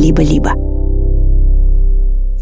[0.00, 0.54] либо-либо.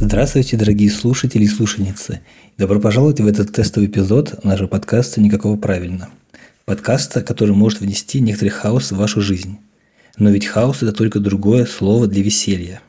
[0.00, 2.20] Здравствуйте, дорогие слушатели и слушательницы.
[2.56, 6.08] Добро пожаловать в этот тестовый эпизод нашего подкаста «Никакого правильно».
[6.64, 9.58] Подкаста, который может внести некоторый хаос в вашу жизнь.
[10.18, 12.80] Но ведь хаос– это только другое слово для веселья.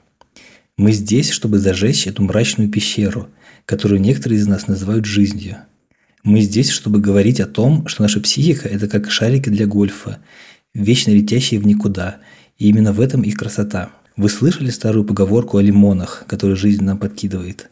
[0.77, 3.27] Мы здесь, чтобы зажечь эту мрачную пещеру,
[3.65, 5.57] которую некоторые из нас называют жизнью.
[6.23, 10.19] Мы здесь, чтобы говорить о том, что наша психика– это как шарики для гольфа,
[10.75, 12.17] вечно летящие в никуда,
[12.59, 13.89] и именно в этом их красота–
[14.19, 17.69] вы слышали старую поговорку о лимонах, которые жизнь нам подкидывает?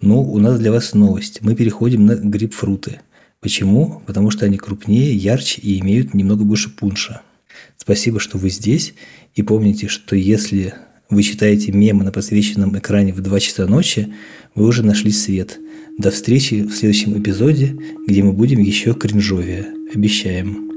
[0.00, 1.40] Ну, у нас для вас новость.
[1.40, 3.00] Мы переходим на грейпфруты.
[3.40, 4.00] Почему?
[4.06, 7.22] Потому что они крупнее, ярче и имеют немного больше пунша.
[7.76, 8.94] Спасибо, что вы здесь.
[9.34, 10.72] И помните, что если
[11.10, 14.14] вы читаете мемы на посвященном экране в 2 часа ночи,
[14.54, 15.58] вы уже нашли свет.
[15.98, 19.66] До встречи в следующем эпизоде, где мы будем еще кринжовее.
[19.92, 20.68] Обещаем.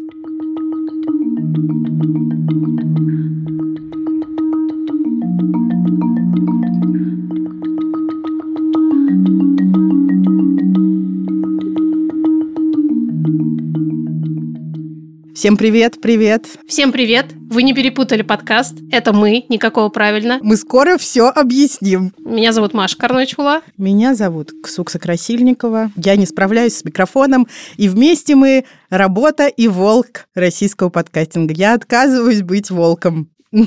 [15.41, 16.45] Всем привет, привет.
[16.67, 17.31] Всем привет.
[17.49, 18.75] Вы не перепутали подкаст.
[18.91, 20.37] Это мы, никакого правильно.
[20.43, 22.13] Мы скоро все объясним.
[22.19, 23.63] Меня зовут Маша Карнойчула.
[23.75, 25.91] Меня зовут Ксукса Красильникова.
[25.95, 27.47] Я не справляюсь с микрофоном.
[27.77, 31.55] И вместе мы работа и волк российского подкастинга.
[31.55, 33.31] Я отказываюсь быть волком.
[33.49, 33.65] То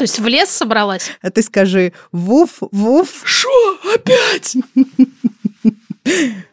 [0.00, 1.12] есть в лес собралась?
[1.22, 3.22] А ты скажи вуф, вуф.
[3.24, 3.48] Шо
[3.94, 4.56] опять?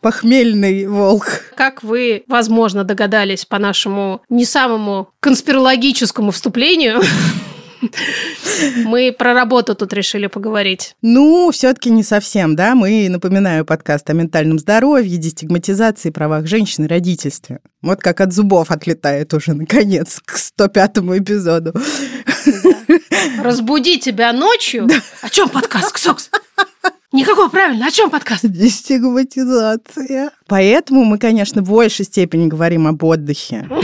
[0.01, 1.41] Похмельный волк.
[1.55, 7.01] Как вы, возможно, догадались по нашему не самому конспирологическому вступлению,
[8.85, 10.95] мы про работу тут решили поговорить.
[11.01, 12.75] Ну, все-таки не совсем, да.
[12.75, 17.59] Мы, напоминаю, подкаст о ментальном здоровье, дестигматизации, правах женщин и родительстве.
[17.81, 21.73] Вот как от зубов отлетает уже, наконец, к 105 эпизоду.
[23.41, 24.87] Разбуди тебя ночью?
[25.21, 26.29] О чем подкаст, Ксокс?
[27.13, 27.87] Никакого правильно.
[27.87, 28.45] О чем подкаст?
[28.45, 30.31] Дестигматизация.
[30.47, 33.67] Поэтому мы, конечно, в большей степени говорим об отдыхе.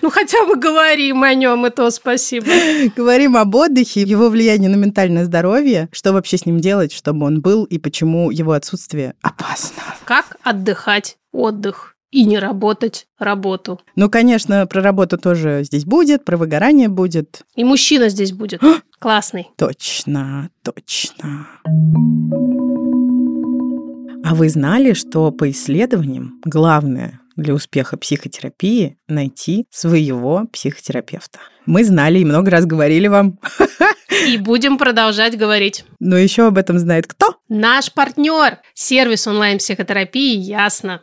[0.00, 2.46] Ну, хотя бы говорим о нем, и то спасибо.
[2.96, 7.40] Говорим об отдыхе, его влиянии на ментальное здоровье, что вообще с ним делать, чтобы он
[7.40, 9.82] был, и почему его отсутствие опасно.
[10.04, 11.18] Как отдыхать?
[11.32, 13.80] Отдых и не работать работу.
[13.96, 17.42] Ну, конечно, про работу тоже здесь будет, про выгорание будет.
[17.54, 18.60] И мужчина здесь будет.
[18.98, 19.48] Классный.
[19.56, 21.46] Точно, точно.
[24.24, 31.38] А вы знали, что по исследованиям главное для успеха психотерапии найти своего психотерапевта?
[31.68, 33.38] Мы знали и много раз говорили вам.
[34.26, 35.84] И будем продолжать говорить.
[36.00, 37.36] Но еще об этом знает кто?
[37.50, 38.56] Наш партнер.
[38.72, 41.02] Сервис онлайн-психотерапии «Ясно».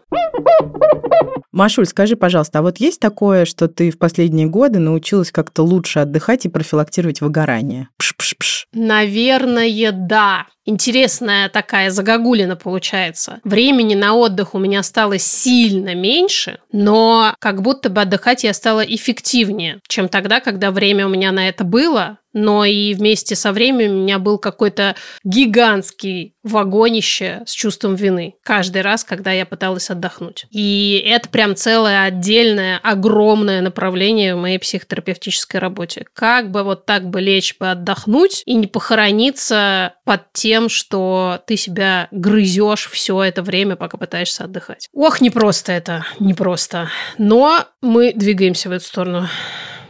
[1.51, 5.99] Машуль, скажи, пожалуйста, а вот есть такое, что ты в последние годы научилась как-то лучше
[5.99, 7.87] отдыхать и профилактировать выгорание?
[7.97, 8.65] Пш-пш-пш.
[8.73, 10.47] Наверное, да.
[10.65, 13.39] Интересная такая загогулина получается.
[13.43, 18.81] Времени на отдых у меня стало сильно меньше, но как будто бы отдыхать я стала
[18.81, 23.91] эффективнее, чем тогда, когда время у меня на это было, но и вместе со временем
[23.91, 30.45] у меня был какой-то гигантский вагонище с чувством вины каждый раз, когда я пыталась отдохнуть.
[30.51, 36.05] И это прям целое отдельное, огромное направление в моей психотерапевтической работе.
[36.13, 41.55] Как бы вот так бы лечь бы отдохнуть и не похорониться под тем, что ты
[41.55, 44.89] себя грызешь все это время, пока пытаешься отдыхать.
[44.93, 46.89] Ох, непросто это, непросто.
[47.17, 49.29] Но мы двигаемся в эту сторону.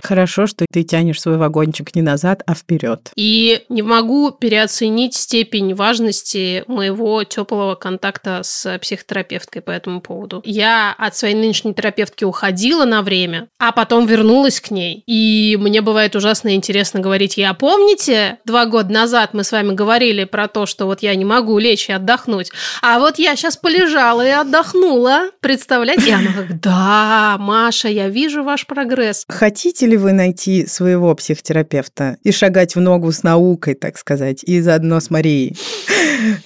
[0.05, 3.11] Хорошо, что ты тянешь свой вагончик не назад, а вперед.
[3.15, 10.41] И не могу переоценить степень важности моего теплого контакта с психотерапевткой по этому поводу.
[10.45, 15.03] Я от своей нынешней терапевтки уходила на время, а потом вернулась к ней.
[15.07, 20.25] И мне бывает ужасно интересно говорить, я помните, два года назад мы с вами говорили
[20.25, 22.51] про то, что вот я не могу лечь и отдохнуть,
[22.81, 26.09] а вот я сейчас полежала и отдохнула, представляете?
[26.09, 29.25] И она говорит, да, Маша, я вижу ваш прогресс.
[29.27, 34.43] Хотите ли ли вы найти своего психотерапевта и шагать в ногу с наукой, так сказать,
[34.43, 35.57] и заодно с Марией?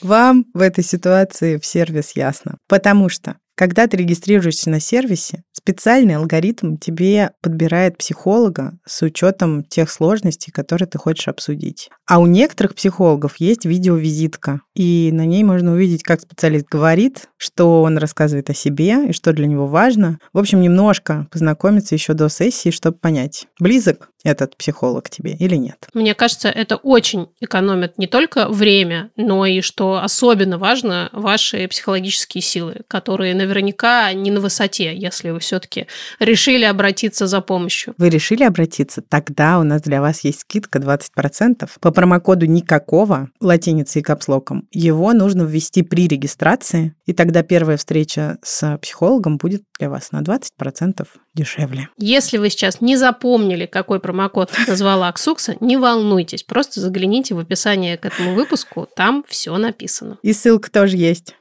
[0.01, 2.57] Вам в этой ситуации в сервис ясно.
[2.67, 9.91] Потому что когда ты регистрируешься на сервисе, специальный алгоритм тебе подбирает психолога с учетом тех
[9.91, 11.89] сложностей, которые ты хочешь обсудить.
[12.07, 17.81] А у некоторых психологов есть видеовизитка, и на ней можно увидеть, как специалист говорит, что
[17.81, 20.19] он рассказывает о себе и что для него важно.
[20.31, 25.87] В общем, немножко познакомиться еще до сессии, чтобы понять, близок этот психолог тебе или нет.
[25.93, 32.41] Мне кажется, это очень экономит не только время, но и, что особенно важно, ваши психологические
[32.41, 35.87] силы, которые наверняка не на высоте, если вы все-таки
[36.19, 37.93] решили обратиться за помощью.
[37.97, 39.01] Вы решили обратиться?
[39.01, 44.67] Тогда у нас для вас есть скидка 20% по промокоду никакого латиницей и капслоком.
[44.71, 50.21] Его нужно ввести при регистрации, и тогда первая встреча с психологом будет для вас на
[50.21, 51.89] 20% дешевле.
[51.97, 57.97] Если вы сейчас не запомнили, какой промокод назвала Аксукса, не волнуйтесь, просто загляните в описание
[57.97, 60.17] к этому выпуску, там все написано.
[60.21, 61.35] И ссылка тоже есть.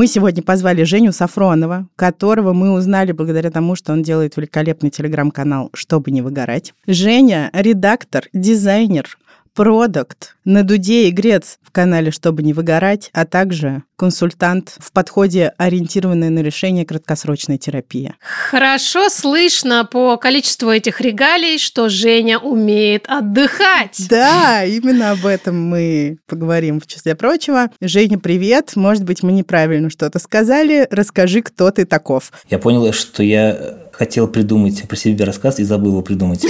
[0.00, 5.68] Мы сегодня позвали Женю Сафронова, которого мы узнали благодаря тому, что он делает великолепный телеграм-канал
[5.74, 6.72] «Чтобы не выгорать».
[6.86, 9.18] Женя– редактор, дизайнер,
[9.60, 15.52] продукт на Дуде и Грец в канале «Чтобы не выгорать», а также консультант в подходе,
[15.58, 18.14] ориентированный на решение краткосрочной терапии.
[18.48, 24.06] Хорошо слышно по количеству этих регалий, что Женя умеет отдыхать.
[24.08, 27.68] Да, именно об этом мы поговорим в числе прочего.
[27.82, 28.76] Женя, привет.
[28.76, 30.88] Может быть, мы неправильно что-то сказали.
[30.90, 32.32] Расскажи, кто ты таков.
[32.48, 36.42] Я понял, что я хотел придумать про себя рассказ и забыл его придумать.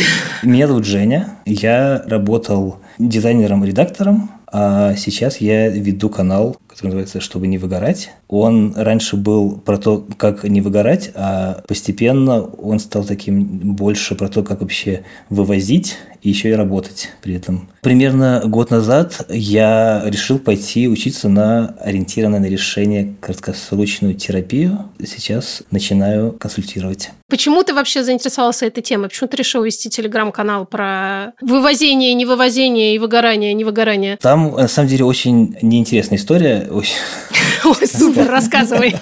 [0.44, 1.30] Меня зовут Женя.
[1.44, 8.10] Я работал дизайнером-редактором, а сейчас я веду канал, который называется «Чтобы не выгорать».
[8.28, 14.28] Он раньше был про то, как не выгорать, а постепенно он стал таким больше про
[14.28, 17.68] то, как вообще вывозить и еще и работать при этом.
[17.82, 24.90] Примерно год назад я решил пойти учиться на ориентированное на решение краткосрочную терапию.
[25.04, 27.10] Сейчас начинаю консультировать.
[27.28, 29.08] Почему ты вообще заинтересовался этой темой?
[29.08, 34.18] Почему ты решил вести телеграм-канал про вывозение, невывозение и выгорание, невыгорание?
[34.20, 36.66] Там, на самом деле, очень неинтересная история.
[36.70, 38.94] Ой, супер, рассказывай.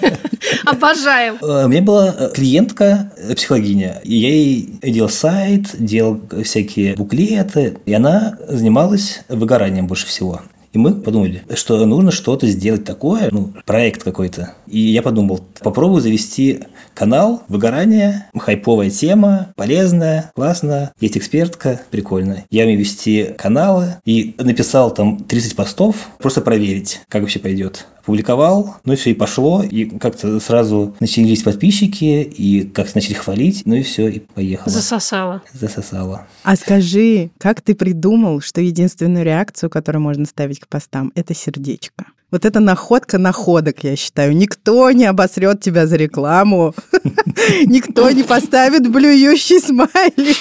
[0.65, 1.37] Обожаем.
[1.41, 8.37] У меня была клиентка, психологиня, и я ей делал сайт, делал всякие буклеты, и она
[8.47, 10.41] занималась выгоранием больше всего.
[10.71, 14.53] И мы подумали, что нужно что-то сделать такое, ну, проект какой-то.
[14.67, 16.59] И я подумал, попробую завести
[16.93, 22.45] канал «Выгорание», хайповая тема, полезная, классно, есть экспертка, прикольно.
[22.51, 28.77] Я умею вести каналы и написал там 30 постов, просто проверить, как вообще пойдет публиковал,
[28.85, 33.75] ну и все, и пошло, и как-то сразу начались подписчики, и как-то начали хвалить, ну
[33.75, 34.71] и все, и поехало.
[34.71, 35.43] Засосало.
[35.53, 36.25] Засосало.
[36.41, 42.05] А скажи, как ты придумал, что единственную реакцию, которую можно ставить к постам, это сердечко?
[42.31, 44.35] Вот это находка находок, я считаю.
[44.35, 46.73] Никто не обосрет тебя за рекламу.
[47.67, 50.37] Никто не поставит блюющий смайлик.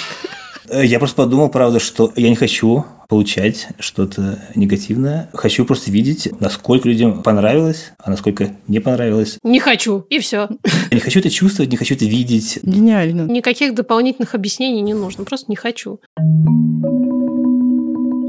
[0.72, 5.30] Я просто подумал, правда, что я не хочу получать что-то негативное.
[5.32, 9.38] Хочу просто видеть, насколько людям понравилось, а насколько не понравилось.
[9.42, 10.48] Не хочу, и все.
[10.90, 12.58] Я не хочу это чувствовать, не хочу это видеть.
[12.62, 13.22] Гениально.
[13.22, 16.00] Никаких дополнительных объяснений не нужно, просто не хочу.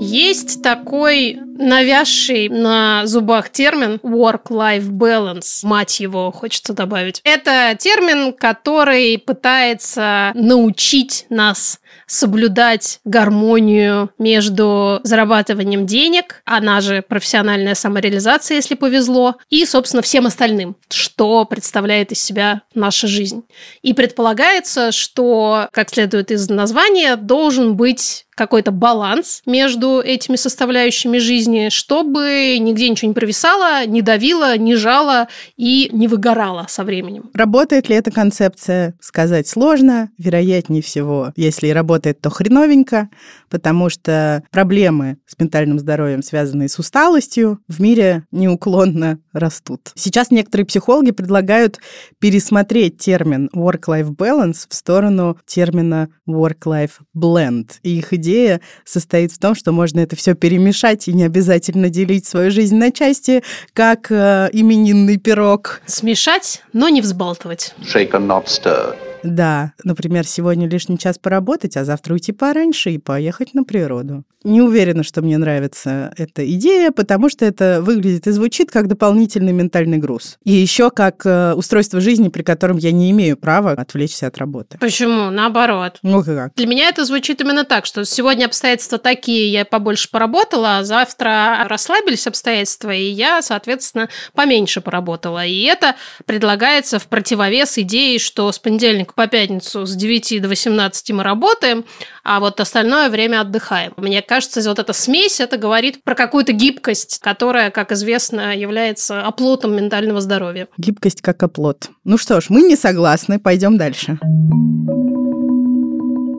[0.01, 7.19] Есть такой навязший на зубах термин work-life balance, мать его, хочется добавить.
[7.25, 18.55] Это термин, который пытается научить нас соблюдать гармонию между зарабатыванием денег, она же профессиональная самореализация,
[18.55, 23.43] если повезло, и, собственно, всем остальным, что представляет из себя наша жизнь.
[23.83, 31.67] И предполагается, что, как следует из названия, должен быть какой-то баланс между этими составляющими жизни,
[31.69, 35.27] чтобы нигде ничего не провисало, не давило, не жало
[35.57, 37.29] и не выгорало со временем.
[37.33, 40.09] Работает ли эта концепция, сказать сложно.
[40.17, 43.09] Вероятнее всего, если и работает, то хреновенько,
[43.49, 49.91] потому что проблемы с ментальным здоровьем, связанные с усталостью, в мире неуклонно растут.
[49.95, 51.77] Сейчас некоторые психологи предлагают
[52.19, 57.71] пересмотреть термин work-life balance в сторону термина work-life blend.
[57.83, 61.89] И их идея идея состоит в том, что можно это все перемешать и не обязательно
[61.89, 63.43] делить свою жизнь на части,
[63.73, 65.81] как э, именинный пирог.
[65.85, 67.73] Смешать, но не взбалтывать.
[68.19, 69.08] Not stirred.
[69.23, 74.23] Да, например, сегодня лишний час поработать, а завтра уйти пораньше и поехать на природу.
[74.43, 79.51] Не уверена, что мне нравится эта идея, потому что это выглядит и звучит как дополнительный
[79.51, 80.37] ментальный груз.
[80.45, 84.77] И еще как э, устройство жизни, при котором я не имею права отвлечься от работы.
[84.79, 85.29] Почему?
[85.29, 85.99] Наоборот.
[86.03, 86.53] Ну как?
[86.55, 91.65] Для меня это звучит именно так, что сегодня обстоятельства такие, я побольше поработала, а завтра
[91.67, 95.45] расслабились обстоятельства, и я, соответственно, поменьше поработала.
[95.45, 95.95] И это
[96.25, 101.85] предлагается в противовес идее, что с понедельника по пятницу с 9 до 18 мы работаем,
[102.23, 103.93] а вот остальное время отдыхаем.
[103.97, 109.75] Мне кажется, вот эта смесь, это говорит про какую-то гибкость, которая, как известно, является оплотом
[109.75, 110.67] ментального здоровья.
[110.77, 111.89] Гибкость как оплот.
[112.03, 114.17] Ну что ж, мы не согласны, пойдем дальше.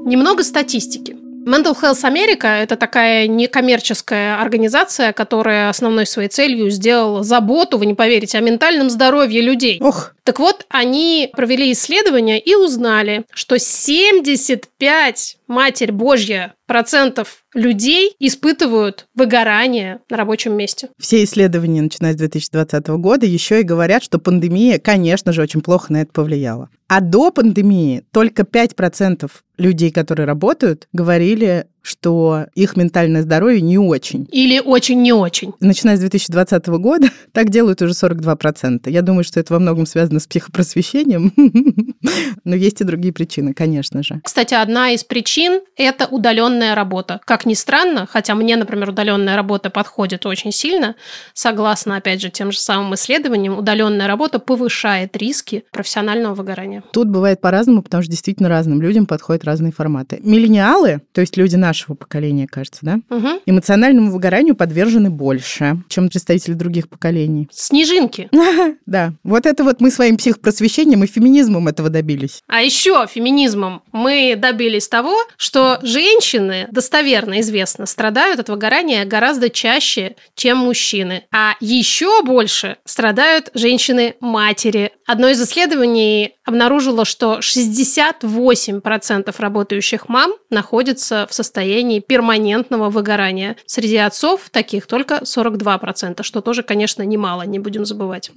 [0.07, 1.20] Немного статистики.
[1.47, 7.95] Mental Health America– это такая некоммерческая организация, которая основной своей целью сделала заботу, вы не
[7.95, 9.79] поверите, о ментальном здоровье людей.
[9.81, 19.07] Ох, Так вот, они провели исследование и узнали, что 75, Матерь Божья, процентов людей испытывают
[19.17, 20.91] выгорание на рабочем месте.
[20.97, 25.93] все исследования, начиная с 2020 года, еще и говорят, что пандемия, конечно же, очень плохо
[25.93, 26.71] на это повлияла.
[26.87, 29.29] А до пандемии только 5%
[29.59, 34.29] людей, которые работают, говорили, что их ментальное здоровье не очень.
[34.31, 35.53] Или очень не очень.
[35.61, 38.91] Начиная с 2020 года так делают уже 42%.
[38.91, 41.33] Я думаю, что это во многом связано с психопросвещением,
[42.45, 44.21] но есть и другие причины, конечно же.
[44.25, 47.21] Кстати, одна из причин– это удаленная работа.
[47.25, 50.97] Как ни странно, хотя мне, например, удаленная работа подходит очень сильно,
[51.35, 56.83] согласно, опять же, тем же самым исследованиям, удаленная работа повышает риски профессионального выгорания.
[56.93, 60.21] Тут бывает по-разному, потому что действительно разным людям подходят разные форматы.
[60.23, 63.39] Миллениалы, то есть люди нашего поколения, кажется, да, Мгм.
[63.47, 67.49] эмоциональному выгоранию подвержены больше, чем представители других поколений.
[67.53, 68.29] Снежинки.
[68.87, 72.43] Да, вот это вот мы своим психопросвещением и феминизмом этого добились.
[72.49, 80.17] А еще феминизмом мы добились того, что женщины, достоверно известно, страдают от выгорания гораздо чаще,
[80.35, 81.23] чем мужчины.
[81.33, 84.91] А еще больше страдают женщины-матери.
[85.07, 93.57] Одно из исследований обнаружило, что 68% работающих мам находятся в состоянии перманентного выгорания.
[93.67, 98.31] Среди отцов таких только 42%, что тоже, конечно, немало, не будем забывать.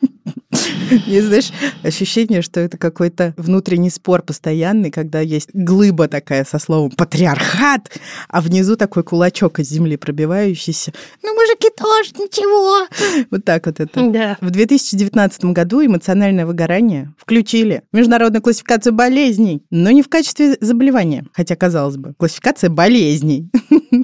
[1.06, 1.52] И знаешь,
[1.82, 7.90] ощущение, что это какой-то внутренний спор постоянный, когда есть глыба такая со словом патриархат,
[8.28, 10.92] а внизу такой кулачок из земли пробивающийся.
[11.22, 12.88] Ну, мужики тоже ничего.
[13.30, 14.10] Вот так вот это.
[14.10, 14.36] Да.
[14.40, 21.24] В 2019 году эмоциональное выгорание включили в международную классификацию болезней, но не в качестве заболевания,
[21.32, 23.50] хотя, казалось бы, классификация болезней.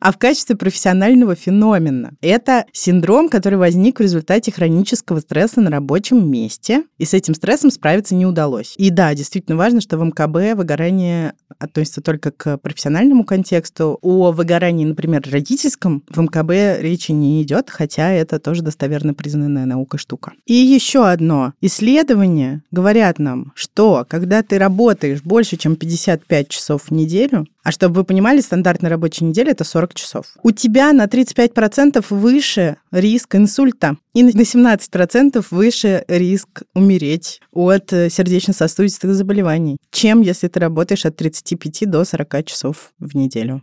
[0.00, 2.12] а в качестве профессионального феномена.
[2.20, 7.70] Это синдром, который возник в результате хронического стресса на рабочем месте, и с этим стрессом
[7.70, 8.74] справиться не удалось.
[8.76, 13.98] И да, действительно важно, что в МКБ выгорание относится только к профессиональному контексту.
[14.02, 19.98] О выгорании, например, родительском в МКБ речи не идет, хотя это тоже достоверно признанная наукой
[19.98, 20.32] штука.
[20.46, 21.52] И еще одно.
[21.60, 27.96] Исследования говорят нам, что когда ты работаешь больше, чем 55 часов в неделю, а чтобы
[27.96, 30.26] вы понимали, стандартная рабочая неделя– это 40 часов.
[30.42, 38.08] У тебя на 35% выше риск инсульта и на 17% выше риск умереть от э,
[38.08, 43.60] сердечно-сосудистых заболеваний, чем если ты работаешь от 35 до 40 часов в неделю.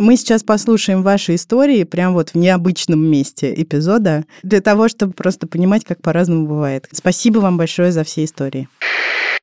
[0.00, 5.46] Мы сейчас послушаем ваши истории прямо вот в необычном месте эпизода для того, чтобы просто
[5.46, 6.88] понимать, как по-разному бывает.
[6.90, 8.68] Спасибо вам большое за все истории.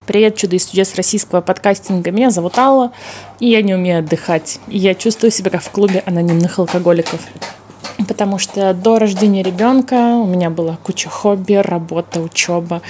[0.09, 2.09] Привет, чудо и студент российского подкастинга.
[2.09, 2.91] Меня зовут Алла,
[3.39, 4.59] и я не умею отдыхать.
[4.67, 7.19] И я чувствую себя как в клубе анонимных алкоголиков.
[8.07, 12.81] Потому что до рождения ребенка у меня была куча хобби, работа, учеба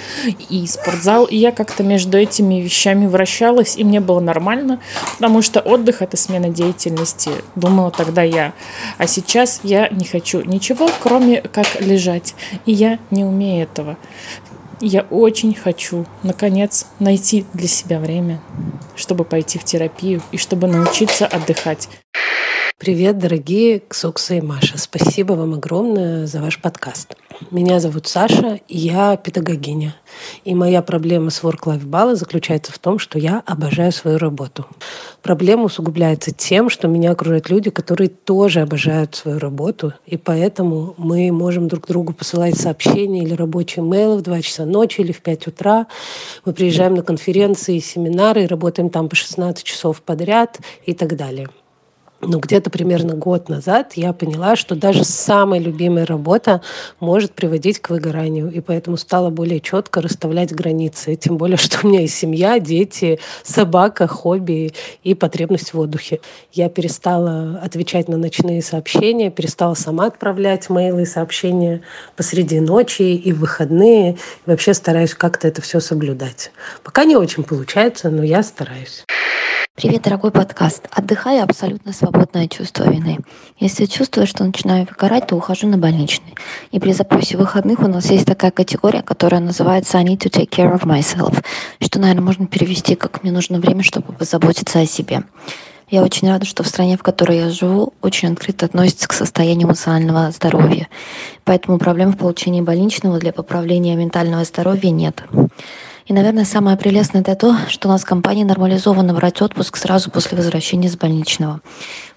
[0.50, 1.25] и спортзал.
[1.25, 4.80] И я как-то между этими вещами вращалась, и мне было нормально,
[5.16, 8.54] потому что отдых– это смена деятельности, думала тогда я.
[8.98, 12.34] А сейчас я не хочу ничего, кроме как лежать.
[12.66, 13.98] И я не умею этого.
[14.81, 18.39] Я очень хочу, наконец, найти для себя время,
[18.95, 21.89] чтобы пойти в терапию и чтобы научиться отдыхать.
[22.79, 24.77] Привет, дорогие Ксукса и Маша.
[24.77, 27.13] Спасибо вам огромное за ваш подкаст.
[27.51, 29.98] Меня зовут Саша, и я педагогиня.
[30.45, 34.65] И моя проблема с work-life балла заключается в том, что я обожаю свою работу.
[35.21, 41.33] Проблема усугубляется тем, что меня окружают люди, которые тоже обожают свою работу, и поэтому мы
[41.33, 45.48] можем друг другу посылать сообщения или рабочие мейлы в 2 часа ночи или в 5
[45.48, 45.88] утра.
[46.45, 51.50] Мы приезжаем на конференции семинары, работаем там по 16 часов подряд и так далее.
[52.22, 56.62] Но где-то примерно год назад я поняла, что даже самая любимая работа
[57.00, 58.52] может приводить к выгоранию.
[58.52, 61.16] И поэтому стала более четко расставлять границы.
[61.16, 64.74] Тем более, что у меня есть семья, дети, собака, хобби
[65.04, 66.20] и потребность в отдыхе.
[66.52, 71.82] Я перестала отвечать на ночные сообщения, перестала сама отправлять мейлы и сообщения
[72.18, 74.14] посреди ночи и в выходные.
[74.14, 76.52] И вообще стараюсь как-то это все соблюдать.
[76.84, 79.06] Пока не очень получается, но я стараюсь.
[79.81, 80.89] Привет, дорогой подкаст.
[80.91, 83.19] Отдыхаю абсолютно свободное чувство вины.
[83.62, 86.36] Если чувствую, что начинаю выгорать, то ухожу на больничный.
[86.71, 90.50] И при запросе выходных у нас есть такая категория, которая называется I need to take
[90.50, 91.45] care of myself,
[91.81, 95.24] что, наверное, можно перевести как «мне нужно время, чтобы позаботиться о себе».
[95.89, 99.65] Я очень рада, что в стране, в которой я живу, очень открыто относится к состоянию
[99.65, 100.89] эмоционального здоровья.
[101.45, 105.24] Поэтому проблем в получении больничного для поправления ментального здоровья нет.
[106.10, 110.10] И, наверное, самое прелестное это то, что у нас в компании нормализовано брать отпуск сразу
[110.10, 111.62] после возвращения с больничного.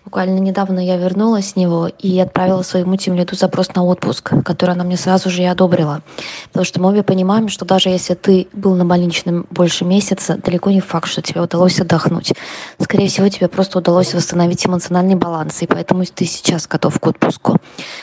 [0.07, 4.85] Буквально недавно я вернулась с него и отправила своему тимлиду запрос на отпуск, который она
[4.85, 6.01] мне сразу же и одобрила.
[6.49, 10.71] Потому что мы обе понимаем, что даже если ты был на больничном больше месяца, далеко
[10.71, 12.33] не факт, что тебе удалось отдохнуть.
[12.81, 17.59] Скорее всего, тебе просто удалось восстановить эмоциональный баланс, и поэтому ты сейчас готов к отпуску.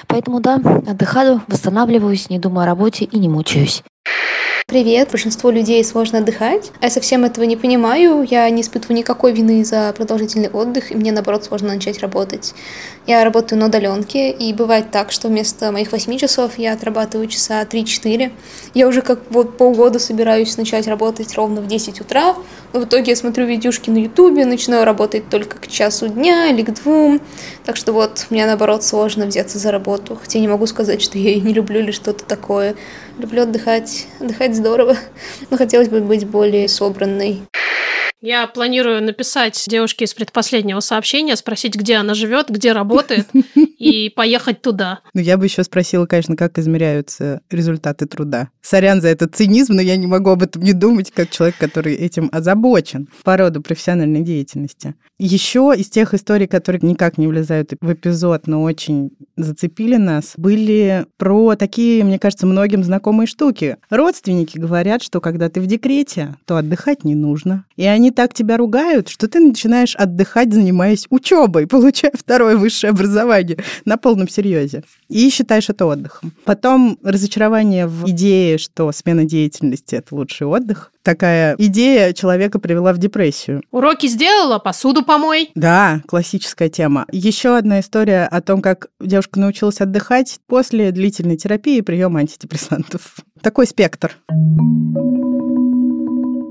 [0.05, 3.83] Поэтому да, отдыхаю, восстанавливаюсь, не думаю о работе и не мучаюсь.
[4.69, 6.71] Привет, большинству людей сложно отдыхать.
[6.79, 11.11] Я совсем этого не понимаю, я не испытываю никакой вины за продолжительный отдых, и мне,
[11.11, 12.53] наоборот, сложно начать работать.
[13.07, 17.63] Я работаю на удаленке, и бывает так, что вместо моих 8 часов я отрабатываю часа
[17.63, 18.31] 3-4.
[18.75, 22.35] Я уже как вот полгода собираюсь начать работать ровно в 10 утра,
[22.73, 26.73] в итоге я смотрю видюшки на ютубе, начинаю работать только к часу дня или к
[26.73, 27.21] двум.
[27.65, 31.31] Так что вот, мне, наоборот, сложно взяться за работу, хотя не могу сказать, что я
[31.31, 32.75] ее не люблю или что-то такое.
[33.17, 34.95] Люблю отдыхать, отдыхать здорово,
[35.49, 37.41] но хотелось бы быть более собранной.
[38.21, 44.61] Я планирую написать девушке из предпоследнего сообщения, спросить, где она живет, где работает, и поехать
[44.61, 44.99] туда.
[45.13, 48.49] Ну, я бы еще спросила, конечно, как измеряются результаты труда.
[48.61, 51.95] Сорян за этот цинизм, но я не могу об этом не думать, как человек, который
[51.95, 54.95] этим озабочен по роду профессиональной деятельности.
[55.17, 61.05] Еще из тех историй, которые никак не влезают в эпизод, но очень зацепили нас, были
[61.17, 63.77] про такие, мне кажется, многим знакомые штуки.
[63.89, 67.65] Родственники говорят, что когда ты в декрете, то отдыхать не нужно.
[67.75, 73.57] И они так тебя ругают, что ты начинаешь отдыхать, занимаясь учебой, получая второе высшее образование
[73.85, 74.83] на полном серьезе.
[75.09, 76.33] И считаешь это отдыхом.
[76.45, 80.91] Потом разочарование в идее, что смена деятельности— это лучший отдых.
[81.03, 83.63] Такая идея человека привела в депрессию.
[83.71, 85.49] Уроки сделала, посуду помой.
[85.55, 87.05] Да, классическая тема.
[87.11, 93.15] Еще одна история о том, как девушка научилась отдыхать после длительной терапии и приема антидепрессантов.
[93.41, 94.17] Такой спектр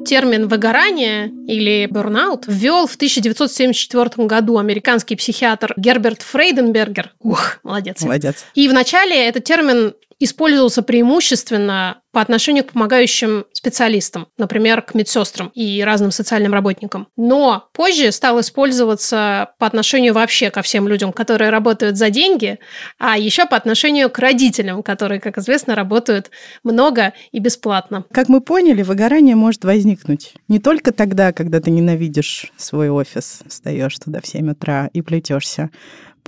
[0.08, 7.12] термин выгорание или burnout ввел в 1974 году американский психиатр Герберт Фрейденбергер.
[7.20, 8.00] Ух, молодец.
[8.02, 8.46] Молодец.
[8.54, 15.82] И вначале этот термин использовался преимущественно по отношению к помогающим специалистам, например, к медсестрам и
[15.82, 17.08] разным социальным работникам.
[17.16, 22.58] Но позже стал использоваться по отношению вообще ко всем людям, которые работают за деньги,
[22.98, 26.30] а еще по отношению к родителям, которые, как известно, работают
[26.64, 28.04] много и бесплатно.
[28.10, 33.96] Как мы поняли, выгорание может возникнуть не только тогда, когда ты ненавидишь свой офис, встаешь
[33.98, 35.70] туда в 7 утра и плетешься,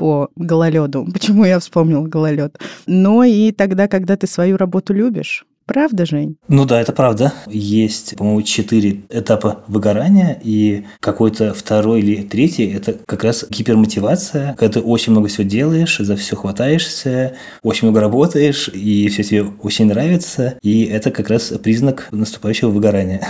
[0.01, 1.07] по гололеду.
[1.13, 2.59] Почему я вспомнил гололед?
[2.87, 5.45] Но и тогда, когда ты свою работу любишь.
[5.67, 6.37] Правда, Жень?
[6.49, 7.35] Ну да, это правда.
[7.47, 14.81] Есть, по-моему, четыре этапа выгорания, и какой-то второй или третий– это как раз гипермотивация, когда
[14.81, 19.85] ты очень много всего делаешь, за все хватаешься, очень много работаешь, и все тебе очень
[19.87, 23.29] нравится, и это как раз признак наступающего выгорания.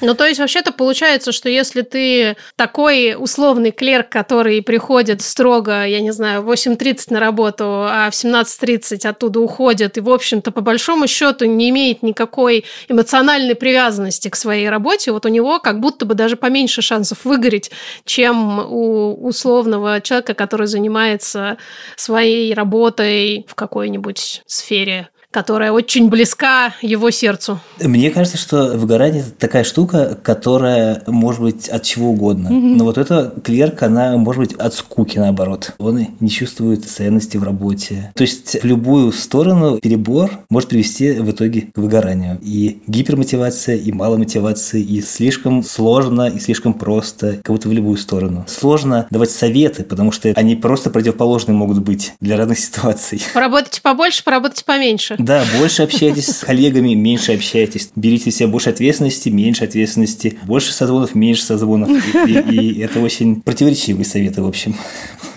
[0.00, 6.00] Ну, то есть, вообще-то получается, что если ты такой условный клерк, который приходит строго, я
[6.00, 10.62] не знаю, в 8.30 на работу, а в 17.30 оттуда уходит, и, в общем-то, по
[10.62, 16.06] большому счету не имеет никакой эмоциональной привязанности к своей работе, вот у него как будто
[16.06, 17.70] бы даже поменьше шансов выгореть,
[18.04, 21.58] чем у условного человека, который занимается
[21.96, 27.60] своей работой в какой-нибудь сфере которая очень близка его сердцу.
[27.80, 32.48] Мне кажется, что выгорание– это такая штука, которая может быть от чего угодно.
[32.48, 32.76] Mm-hmm.
[32.76, 35.74] Но вот эта клерк, она может быть от скуки, наоборот.
[35.78, 38.12] Он не чувствует ценности в работе.
[38.14, 42.38] То есть в любую сторону перебор может привести в итоге к выгоранию.
[42.42, 48.44] И гипермотивация, и маломотивация, и слишком сложно, и слишком просто, как будто в любую сторону.
[48.48, 53.22] Сложно давать советы, потому что они просто противоположные могут быть для разных ситуаций.
[53.32, 55.19] Поработайте побольше, поработайте поменьше.
[55.20, 57.90] Да, больше общайтесь с коллегами, меньше общайтесь.
[57.94, 60.38] Берите себе больше ответственности, меньше ответственности.
[60.44, 61.90] Больше созвонов, меньше созвонов.
[62.26, 64.74] И, и, и это очень противоречивые советы, в общем,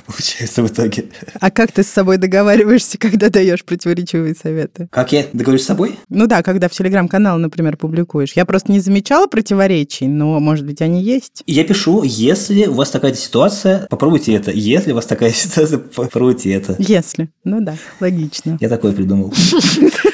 [0.08, 1.06] получается в итоге.
[1.40, 4.88] А как ты с собой договариваешься, когда даешь противоречивые советы?
[4.92, 5.98] Как я договорюсь с собой?
[6.10, 8.34] Ну да, когда в телеграм-канал, например, публикуешь.
[8.36, 11.44] Я просто не замечала противоречий, но, может быть, они есть.
[11.48, 14.52] Я пишу, если у вас такая ситуация, попробуйте это.
[14.52, 16.76] Если у вас такая ситуация, попробуйте это.
[16.80, 17.30] Если.
[17.44, 18.58] Ну да, логично.
[18.60, 19.34] Я такое придумал.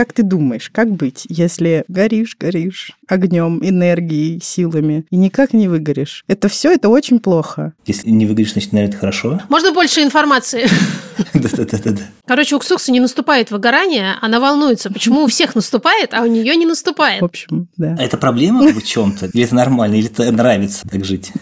[0.00, 6.24] Как ты думаешь, как быть, если горишь, горишь огнем, энергией, силами и никак не выгоришь?
[6.26, 7.74] Это все, это очень плохо.
[7.84, 9.42] Если не выгоришь, значит, наверное, это хорошо.
[9.50, 10.66] Можно больше информации?
[11.34, 12.02] Да-да-да-да.
[12.26, 16.56] Короче, у Ксуксы не наступает выгорание, она волнуется, почему у всех наступает, а у нее
[16.56, 17.22] не наступает.
[17.22, 17.96] В общем, да.
[17.98, 19.26] А это проблема в чем-то?
[19.26, 19.96] Или это нормально?
[19.96, 21.32] Или это нравится так жить?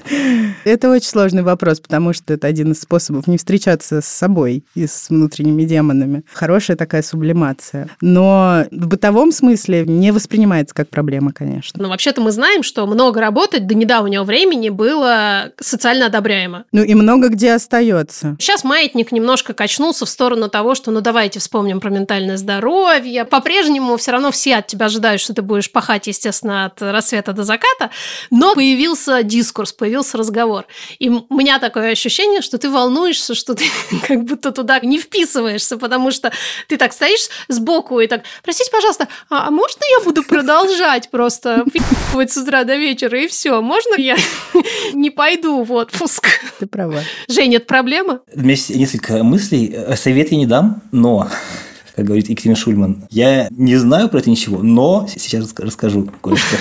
[0.64, 4.86] Это очень сложный вопрос, потому что это один из способов не встречаться с собой и
[4.86, 6.22] с внутренними демонами.
[6.32, 7.88] Хорошая такая сублимация.
[8.00, 11.82] Но в бытовом смысле не воспринимается как проблема, конечно.
[11.82, 16.64] Но вообще-то мы знаем, что много работать до недавнего времени было социально одобряемо.
[16.72, 18.36] Ну и много где остается.
[18.38, 23.26] Сейчас маятник немножко качнулся в сторону того, что ну давайте вспомним про ментальное здоровье.
[23.26, 27.44] По-прежнему все равно все от тебя ожидают, что ты будешь пахать, естественно, от рассвета до
[27.44, 27.90] заката,
[28.30, 30.64] но появился дискурс, появился разговор.
[30.98, 33.66] И у меня такое ощущение, что ты волнуешься, что ты
[34.08, 36.32] как будто туда не вписываешься, потому что
[36.66, 41.66] ты так стоишь сбоку и так, простите, пожалуйста, а, а можно я буду продолжать просто
[42.14, 43.60] с утра до вечера, и все?
[43.60, 44.16] Можно я
[44.94, 46.26] не пойду в отпуск?
[46.58, 47.02] Ты права.
[47.28, 48.20] Жень, это проблема?
[48.34, 49.57] У меня есть несколько мыслей.
[49.96, 51.28] Совет я не дам, но
[51.98, 53.06] как говорит Екатерина Шульман.
[53.10, 56.56] Я не знаю про это ничего, но сейчас расскажу кое-что.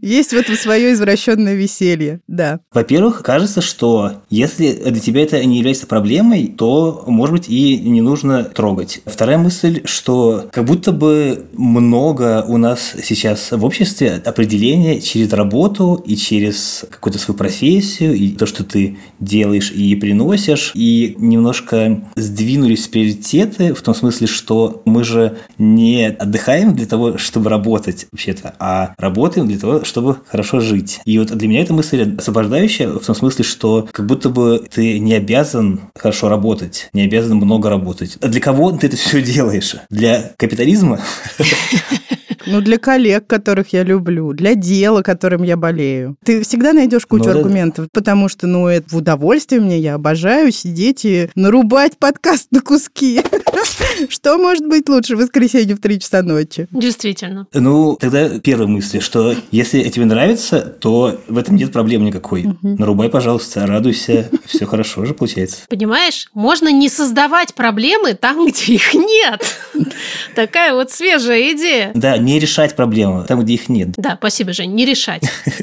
[0.00, 2.60] Есть в этом свое извращенное веселье, да.
[2.72, 8.00] Во-первых, кажется, что если для тебя это не является проблемой, то, может быть, и не
[8.00, 9.00] нужно трогать.
[9.04, 16.02] Вторая мысль, что как будто бы много у нас сейчас в обществе определения через работу
[16.06, 22.86] и через какую-то свою профессию, и то, что ты делаешь и приносишь, и немножко сдвинулись
[23.08, 28.94] приоритеты в том смысле, что мы же не отдыхаем для того, чтобы работать вообще-то, а
[28.98, 31.00] работаем для того, чтобы хорошо жить.
[31.04, 34.98] И вот для меня эта мысль освобождающая в том смысле, что как будто бы ты
[34.98, 38.18] не обязан хорошо работать, не обязан много работать.
[38.20, 39.76] А для кого ты это все делаешь?
[39.90, 41.00] Для капитализма?
[42.50, 46.16] Ну, для коллег, которых я люблю, для дела, которым я болею.
[46.24, 47.38] Ты всегда найдешь кучу Ну, да.
[47.38, 52.60] аргументов, потому что, ну, это в удовольствие мне, я обожаю сидеть и нарубать подкаст на
[52.60, 53.20] куски.
[54.08, 56.68] Что может быть лучше в воскресенье в 3 часа ночи?
[56.70, 57.46] Действительно.
[57.52, 62.46] Ну, тогда первая мысль, что если тебе нравится, то в этом нет проблем никакой.
[62.62, 65.58] Нарубай, пожалуйста, радуйся, все хорошо же получается.
[65.68, 69.56] Понимаешь, можно не создавать проблемы там, где их нет.
[70.34, 71.90] Такая вот свежая идея.
[71.94, 73.90] Да, не решать проблемы там, где их нет.
[73.96, 75.22] Да, спасибо, Жень, не решать.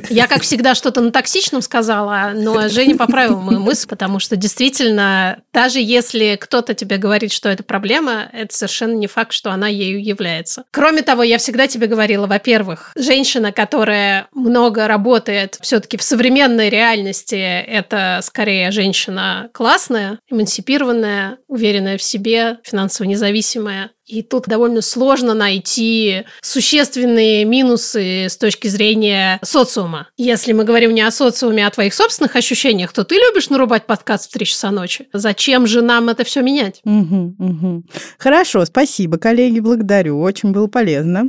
[0.09, 5.39] Я, как всегда, что-то на токсичном сказала, но Женя поправила мою мысль, потому что действительно,
[5.53, 10.03] даже если кто-то тебе говорит, что это проблема, это совершенно не факт, что она ею
[10.03, 10.65] является.
[10.71, 17.35] Кроме того, я всегда тебе говорила, во-первых, женщина, которая много работает все-таки в современной реальности,
[17.35, 23.91] это скорее женщина классная, эмансипированная, уверенная в себе, финансово независимая.
[24.07, 30.09] И тут довольно сложно найти существенные минусы с точки зрения социума.
[30.15, 33.87] Если мы говорим не о социуме, а о твоих собственных ощущениях, то ты любишь нарубать
[33.87, 35.07] подкаст в 3 часа ночи.
[35.11, 36.81] Зачем же нам это все менять?
[36.83, 37.85] Мгм, мгм.
[38.19, 40.21] Хорошо, спасибо, коллеги, благодарю.
[40.21, 41.27] Очень было полезно.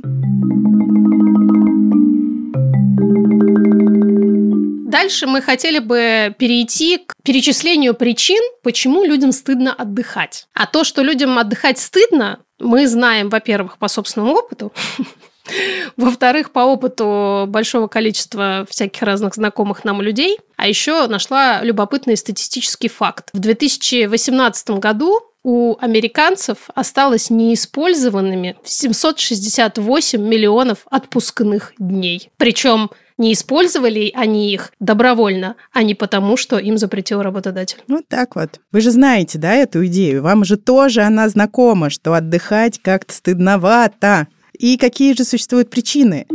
[4.86, 10.46] Дальше мы хотели бы перейти к перечислению причин, почему людям стыдно отдыхать.
[10.54, 14.72] А то, что людям отдыхать стыдно, мы знаем, во-первых, по собственному опыту,
[15.96, 20.38] во-вторых, по опыту большого количества всяких разных знакомых нам людей.
[20.56, 23.30] А еще нашла любопытный статистический факт.
[23.32, 32.30] В 2018 году у американцев осталось неиспользованными 768 миллионов отпускных дней.
[32.36, 37.78] Причем не использовали они их добровольно, а не потому, что им запретил работодатель.
[37.86, 38.58] Вот так вот.
[38.72, 40.24] Вы же знаете, да, эту идею?
[40.24, 44.26] Вам же тоже она знакома, что отдыхать как-то стыдновато.
[44.58, 46.26] И какие же существуют причины?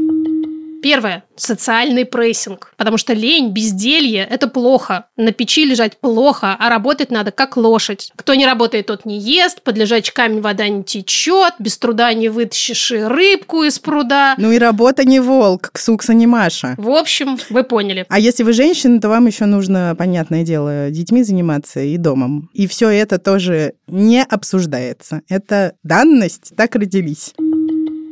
[0.82, 2.74] Первое– социальный прессинг.
[2.78, 5.06] Потому что лень, безделье– это плохо.
[5.18, 8.12] На печи лежать плохо, а работать надо как лошадь.
[8.16, 12.30] Кто не работает, тот не ест, под лежачий камень вода не течет, без труда не
[12.30, 14.36] вытащишь и рыбку из пруда.
[14.38, 16.76] Ну и работа не волк, Ксукса не Маша.
[16.78, 18.06] В общем, вы поняли.
[18.10, 22.50] А если вы женщина, то вам еще нужно, понятное дело, детьми заниматься и домом.
[22.54, 25.22] И все это тоже не обсуждается.
[25.30, 27.34] Это данность, так родились.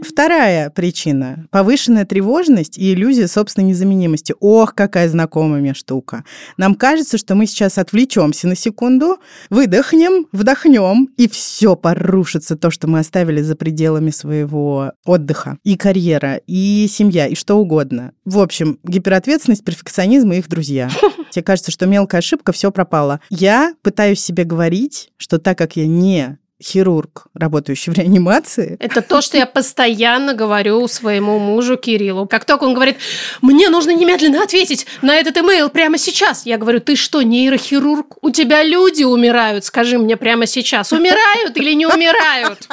[0.02, 4.34] Вторая причина– повышенная тревожность и иллюзия собственной незаменимости.
[4.40, 6.24] Ох, какая знакомая мне штука.
[6.58, 9.18] Нам кажется, что мы сейчас отвлечемся на секунду,
[9.50, 15.58] выдохнем, вдохнем, и все порушится то, что мы оставили за пределами своего отдыха.
[15.64, 18.14] И карьера, и семья, и что угодно.
[18.24, 20.90] В общем, гиперответственность, перфекционизм и их друзья.
[21.32, 23.20] Тебе кажется, что мелкая ошибка, все пропало.
[23.30, 28.76] Я пытаюсь себе говорить, что так как я не хирург, работающий в реанимации.
[28.80, 32.28] Это то, что я постоянно говорю своему мужу Кириллу.
[32.28, 32.98] Как только он говорит,
[33.42, 36.46] мне нужно немедленно ответить на этот имейл прямо сейчас.
[36.46, 38.18] Я говорю, ты что, нейрохирург?
[38.22, 40.92] У тебя люди умирают, скажи мне прямо сейчас.
[40.92, 42.68] Умирают или не умирают?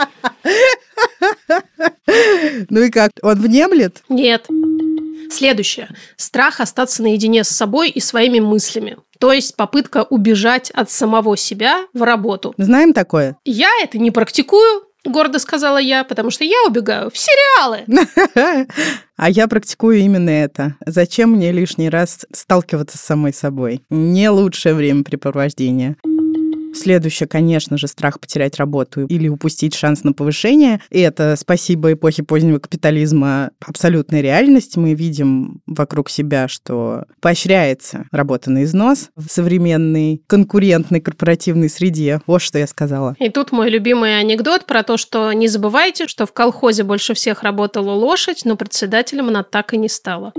[2.71, 4.03] Ну и как, он внемлет?
[4.09, 4.47] Нет.
[5.31, 5.89] Следующее.
[6.17, 8.97] Страх остаться наедине с собой и своими мыслями.
[9.19, 12.55] То есть попытка убежать от самого себя в работу.
[12.59, 13.37] Знаем такое?
[13.45, 17.85] Я это не практикую, гордо сказала я, потому что я убегаю в сериалы.
[19.19, 20.75] А я практикую именно это.
[20.85, 23.81] Зачем мне лишний раз сталкиваться с самой собой?
[23.89, 25.97] Не лучшее времяпрепровождение.
[26.77, 30.81] Следующее, конечно же, страх потерять работу или упустить шанс на повышение.
[30.91, 34.77] И это, спасибо эпохе позднего капитализма, абсолютная реальность.
[34.77, 42.21] Мы видим вокруг себя, что поощряется работа на износ в современной конкурентной корпоративной среде.
[42.27, 43.17] Вот что я сказала.
[43.19, 47.43] И тут мой любимый анекдот про то, что не забывайте, что в колхозе больше всех
[47.43, 50.33] работала лошадь, но председателем она так и не стала.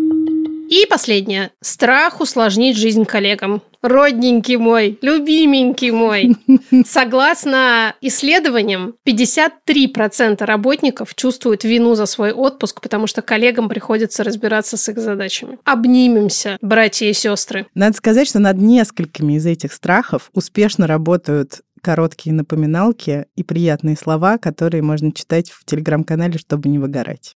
[0.69, 1.51] И последнее.
[1.61, 3.61] Страх усложнить жизнь коллегам.
[3.81, 6.35] Родненький мой, любименький мой.
[6.85, 14.89] Согласно исследованиям, 53% работников чувствуют вину за свой отпуск, потому что коллегам приходится разбираться с
[14.89, 15.59] их задачами.
[15.63, 17.67] Обнимемся, братья и сестры.
[17.75, 24.37] Надо сказать, что над несколькими из этих страхов успешно работают короткие напоминалки и приятные слова,
[24.37, 27.35] которые можно читать в телеграм-канале, чтобы не выгорать.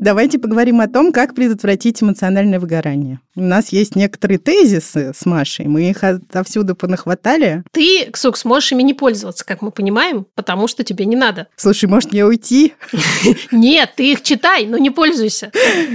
[0.00, 3.20] Давайте поговорим о том, как предотвратить эмоциональное выгорание.
[3.34, 7.64] У нас есть некоторые тезисы с Машей, мы их отовсюду понахватали.
[7.72, 11.48] Ты, Ксукс, можешь ими не пользоваться, как мы понимаем, потому что тебе не надо.
[11.56, 12.74] Слушай, может мне уйти?
[13.50, 15.50] Нет, ты их читай, но не пользуйся.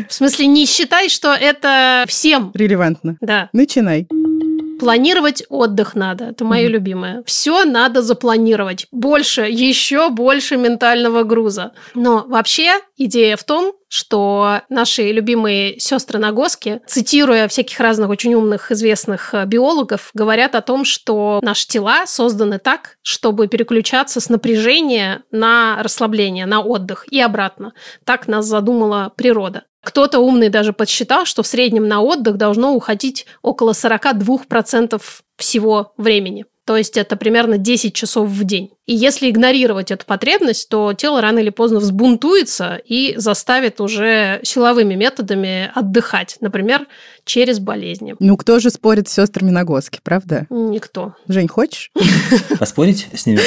[0.10, 2.52] В смысле, не считай, что это всем.
[2.54, 3.18] Релевантно.
[3.22, 3.50] Да.
[3.54, 4.08] Начинай.
[4.82, 6.26] Планировать отдых надо.
[6.26, 6.72] Это мое mm-hmm.
[6.72, 7.24] любимое.
[7.28, 8.88] Все надо запланировать.
[8.92, 11.74] Больше, еще больше ментального груза.
[11.94, 18.72] Но вообще идея в том, что наши любимые сестры Нагоски, цитируя всяких разных очень умных
[18.72, 25.24] известных э, биологов, говорят о том, что наши тела созданы так, чтобы переключаться с напряжения
[25.32, 27.74] на расслабление, на отдых и обратно.
[28.06, 29.64] Так нас задумала природа.
[29.84, 35.02] Кто-то умный даже подсчитал, что в среднем на отдых должно уходить около 42%
[35.38, 36.46] всего времени.
[36.66, 38.72] То есть это примерно 10 часов в день.
[38.92, 44.96] И если игнорировать эту потребность, то тело рано или поздно взбунтуется и заставит уже силовыми
[44.96, 46.88] методами отдыхать, например,
[47.24, 48.16] через болезни.
[48.20, 50.46] Ну, кто же спорит с сестрами Нагоски, правда?
[50.50, 51.16] Никто.
[51.30, 51.90] Жень, хочешь?
[52.60, 53.40] Поспорить с ними?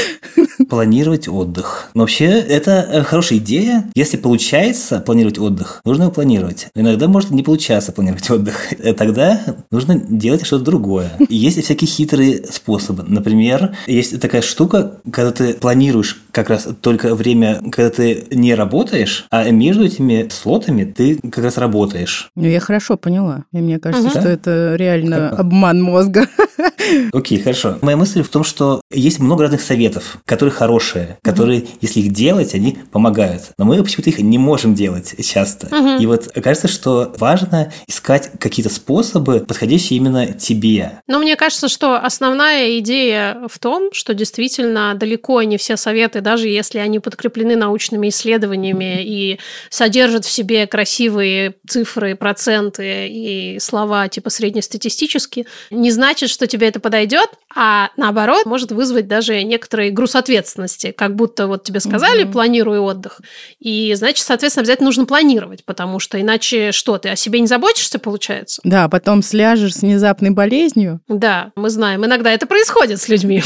[0.70, 1.90] Планировать отдых.
[1.92, 3.90] Но вообще, это э, хорошая идея.
[3.94, 6.68] Если получается планировать отдых, нужно его планировать.
[6.74, 8.72] Но иногда может не получаться планировать отдых.
[8.72, 11.12] Э, тогда нужно делать что-то другое.
[11.28, 13.04] И есть всякие хитрые способы.
[13.06, 19.26] Например, есть такая штука, когда ты планируешь как раз только время, когда ты не работаешь,
[19.30, 22.30] а между этими слотами ты как раз работаешь.
[22.34, 23.44] Ну, я хорошо поняла.
[23.52, 24.18] И мне кажется, угу.
[24.18, 25.40] что это реально как?
[25.40, 26.28] обман мозга.
[27.12, 27.78] Окей, хорошо.
[27.82, 31.68] Моя мысль в том, что есть много разных советов, которые хорошие, которые, угу.
[31.80, 33.52] если их делать, они помогают.
[33.58, 35.66] Но мы почему-то их не можем делать часто.
[35.66, 36.02] Угу.
[36.02, 41.00] И вот кажется, что важно искать какие-то способы, подходящие именно тебе.
[41.06, 46.48] Но мне кажется, что основная идея в том, что действительно далеко не все советы, даже
[46.48, 49.38] если они подкреплены научными исследованиями и
[49.70, 56.80] содержат в себе красивые цифры, проценты и слова типа среднестатистически, не значит, что тебе это
[56.80, 62.32] подойдет, а наоборот может вызвать даже некоторый груз ответственности, как будто вот тебе сказали, угу.
[62.32, 63.20] планируй отдых,
[63.58, 67.98] и значит, соответственно, обязательно нужно планировать, потому что иначе что, ты о себе не заботишься,
[67.98, 68.60] получается?
[68.64, 71.00] Да, потом сляжешь с внезапной болезнью.
[71.08, 73.42] Да, мы знаем, иногда это происходит с людьми.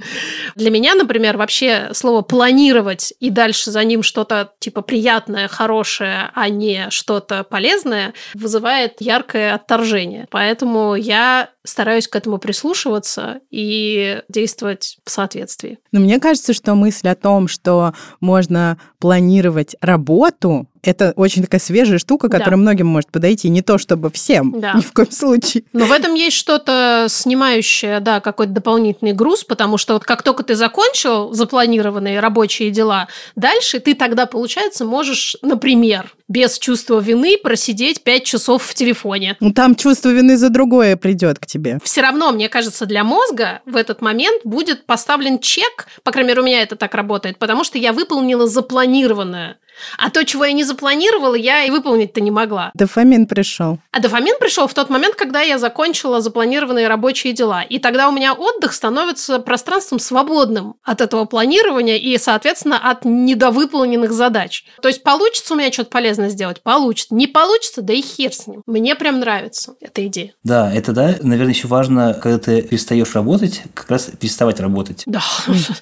[0.54, 6.48] Для меня, например, вообще слово планировать и дальше за ним что-то типа приятное, хорошее, а
[6.48, 10.26] не что-то полезное, вызывает яркое отторжение.
[10.30, 15.78] Поэтому я стараюсь к этому прислушиваться и действовать в соответствии.
[15.92, 21.98] Но мне кажется, что мысль о том, что можно планировать работу, это очень такая свежая
[21.98, 22.56] штука, которая да.
[22.56, 23.48] многим может подойти.
[23.48, 24.74] Не то чтобы всем, да.
[24.74, 25.64] ни в коем случае.
[25.72, 30.42] Но в этом есть что-то снимающее, да, какой-то дополнительный груз, потому что вот как только
[30.42, 38.02] ты закончил запланированные рабочие дела, дальше ты тогда, получается, можешь, например, без чувства вины просидеть
[38.02, 39.36] 5 часов в телефоне.
[39.40, 41.78] Ну, там чувство вины за другое придет к тебе.
[41.84, 46.40] Все равно, мне кажется, для мозга в этот момент будет поставлен чек, по крайней мере,
[46.40, 49.58] у меня это так работает, потому что я выполнила запланированное.
[49.98, 52.70] А то, чего я не запланировала, я и выполнить-то не могла.
[52.74, 53.78] Дофамин пришел.
[53.92, 57.62] А дофамин пришел в тот момент, когда я закончила запланированные рабочие дела.
[57.62, 64.12] И тогда у меня отдых становится пространством свободным от этого планирования и, соответственно, от недовыполненных
[64.12, 64.64] задач.
[64.80, 66.62] То есть получится у меня что-то полезное сделать?
[66.62, 67.14] Получится.
[67.14, 67.82] Не получится?
[67.82, 68.62] Да и хер с ним.
[68.66, 70.32] Мне прям нравится эта идея.
[70.42, 71.16] Да, это да.
[71.20, 75.02] Наверное, еще важно, когда ты перестаешь работать, как раз переставать работать.
[75.06, 75.22] Да.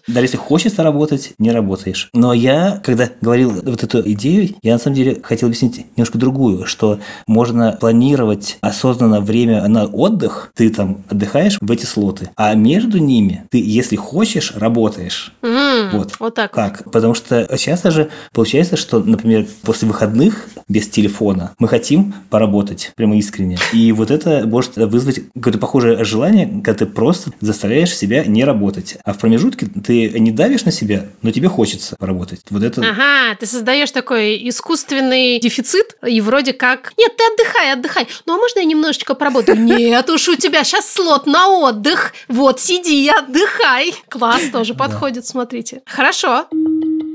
[0.07, 2.09] Даже если хочется работать, не работаешь.
[2.12, 6.66] Но я, когда говорил вот эту идею, я на самом деле хотел объяснить немножко другую,
[6.66, 12.99] что можно планировать осознанно время на отдых, ты там отдыхаешь в эти слоты, а между
[12.99, 15.33] ними ты, если хочешь, работаешь.
[15.42, 16.14] М, Вот.
[16.18, 16.51] Вот так.
[16.53, 16.90] Как?
[16.90, 23.16] Потому что часто же получается, что, например, после выходных без телефона мы хотим поработать прямо
[23.16, 23.59] искренне.
[23.73, 28.99] И вот это может вызвать какое-то похожее желание, когда ты просто заставляешь себя не работать.
[29.05, 32.40] А в промежутке ты не давишь на себя, но тебе хочется поработать.
[32.51, 32.81] Вот это...
[32.81, 38.06] Ага, ты создаешь такой искусственный дефицит, и вроде как, нет, ты отдыхай, отдыхай.
[38.26, 39.58] Ну, а можно я немножечко поработаю?
[39.64, 42.12] Нет уж, у тебя сейчас слот на отдых.
[42.28, 43.94] Вот, сиди и отдыхай.
[44.08, 45.82] Класс тоже подходит, смотрите.
[45.87, 46.46] Хорошо.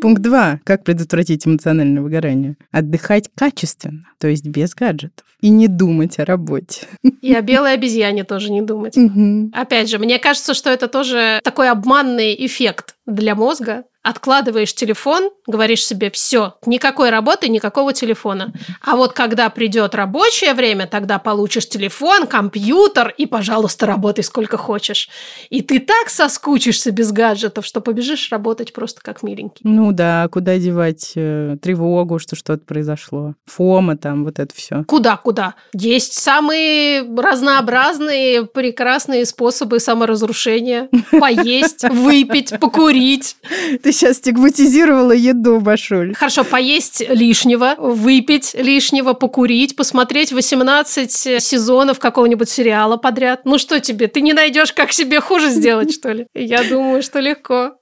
[0.02, 0.62] Пункт 2.
[0.64, 2.56] Как предотвратить эмоциональное выгорание?
[2.72, 5.26] Отдыхать качественно, то есть без гаджетов.
[5.42, 6.88] И не думать о работе.
[7.22, 8.96] И о белой обезьяне тоже не думать.
[9.54, 13.84] Опять же, мне кажется, что это тоже такой обманный эффект для мозга.
[14.10, 18.52] Откладываешь телефон, говоришь себе, все, никакой работы, никакого телефона.
[18.82, 25.10] А вот когда придет рабочее время, тогда получишь телефон, компьютер и, пожалуйста, работай сколько хочешь.
[25.52, 29.62] И ты так соскучишься без гаджетов, что побежишь работать просто как миленький.
[29.62, 33.36] Ну да, куда девать э, тревогу, что что-то произошло?
[33.46, 34.86] Фома там, вот это все.
[34.88, 35.54] Куда-куда?
[35.72, 40.90] Есть самые разнообразные, прекрасные способы саморазрушения.
[41.12, 43.38] Поесть, выпить, покурить.
[43.84, 46.14] Ты сейчас стигматизировала еду, Башуль.
[46.16, 53.42] Хорошо, поесть лишнего, выпить лишнего, покурить, посмотреть 18 сезонов какого-нибудь сериала подряд.
[53.44, 56.28] Ну что тебе, ты не найдешь, как себе хуже сделать, что ли?
[56.34, 57.74] Я думаю, что легко.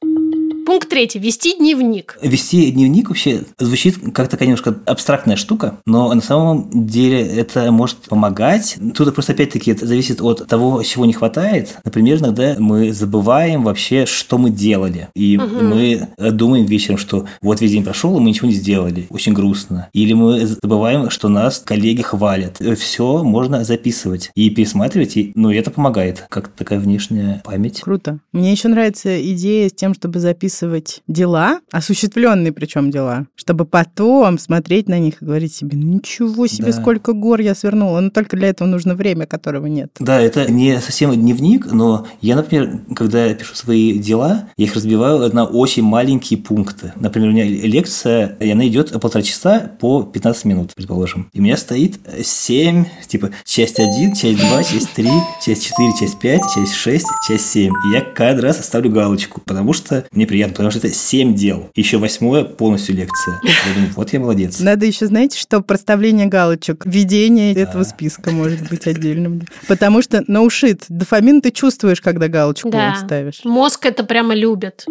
[0.67, 1.17] Пункт третий.
[1.17, 2.17] Вести дневник.
[2.21, 7.99] Вести дневник вообще звучит как такая немножко абстрактная штука, но на самом деле это может
[7.99, 8.77] помогать.
[8.93, 11.77] Тут просто опять-таки это зависит от того, чего не хватает.
[11.85, 15.07] Например, иногда мы забываем вообще, что мы делали.
[15.15, 19.07] И мы думаем вечером, что вот весь день прошел, и мы ничего не сделали.
[19.09, 19.87] Очень грустно.
[19.93, 22.61] Или мы забываем, что нас коллеги хвалят.
[22.77, 27.79] Все можно записывать и пересматривать, и, ну, и это помогает, как такая внешняя память.
[27.79, 28.19] Круто.
[28.33, 30.56] Мне еще нравится идея с тем, чтобы записывать
[31.07, 36.71] дела, осуществленные причем дела, чтобы потом смотреть на них и говорить себе, ну ничего себе,
[36.71, 36.81] Да.
[36.81, 37.99] сколько гор я свернула.
[37.99, 39.91] Но только для этого нужно время, которого нет.
[39.99, 45.33] Да, это не совсем дневник, но я, например, когда пишу свои дела, я их разбиваю
[45.33, 46.93] на очень маленькие пункты.
[46.95, 51.29] Например, у меня лекция, и она идет полтора часа по 15 минут, предположим.
[51.33, 55.09] И у меня стоит 7, типа, часть 1, часть 2, часть 3,
[55.43, 57.73] часть 4, часть 5, часть 6, часть 7.
[57.87, 61.69] И я каждый раз ставлю галочку, потому что мне приятно, потому что это 7 дел.
[61.75, 63.39] Еще восьмое полностью лекция.
[63.43, 64.59] Я думаю, вот я молодец.
[64.59, 69.41] Надо еще, знаете, что проставление галочек, введение этого списка может быть отдельным.
[69.67, 72.95] Потому что no shit, дофамин ты чувствуешь, когда галочку Да.
[72.95, 73.41] ставишь.
[73.43, 74.85] Мозг это прямо любит.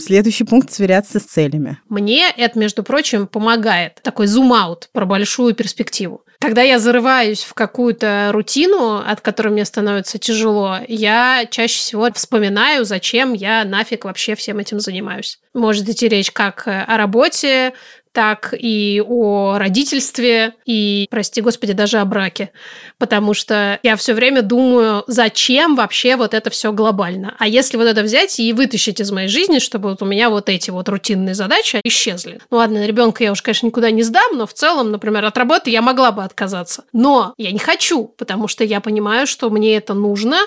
[0.00, 1.78] Следующий пункт– сверяться с целями.
[1.88, 4.00] Мне это, между прочим, помогает.
[4.02, 6.24] Такой зум-аут про большую перспективу.
[6.40, 12.84] Когда я зарываюсь в какую-то рутину, от которой мне становится тяжело, я чаще всего вспоминаю,
[12.84, 15.40] зачем я нафиг вообще всем этим занимаюсь.
[15.52, 17.72] Может идти речь как о работе,
[18.18, 22.50] так и о родительстве, и, прости господи, даже о браке.
[22.98, 27.36] Потому что я все время думаю, зачем вообще вот это все глобально.
[27.38, 30.48] А если вот это взять и вытащить из моей жизни, чтобы вот у меня вот
[30.48, 32.40] эти вот рутинные задачи исчезли.
[32.50, 35.70] Ну ладно, ребенка я уж, конечно, никуда не сдам, но в целом, например, от работы
[35.70, 36.86] я могла бы отказаться.
[36.92, 40.38] Но я не хочу, потому что я понимаю, что мне это нужно,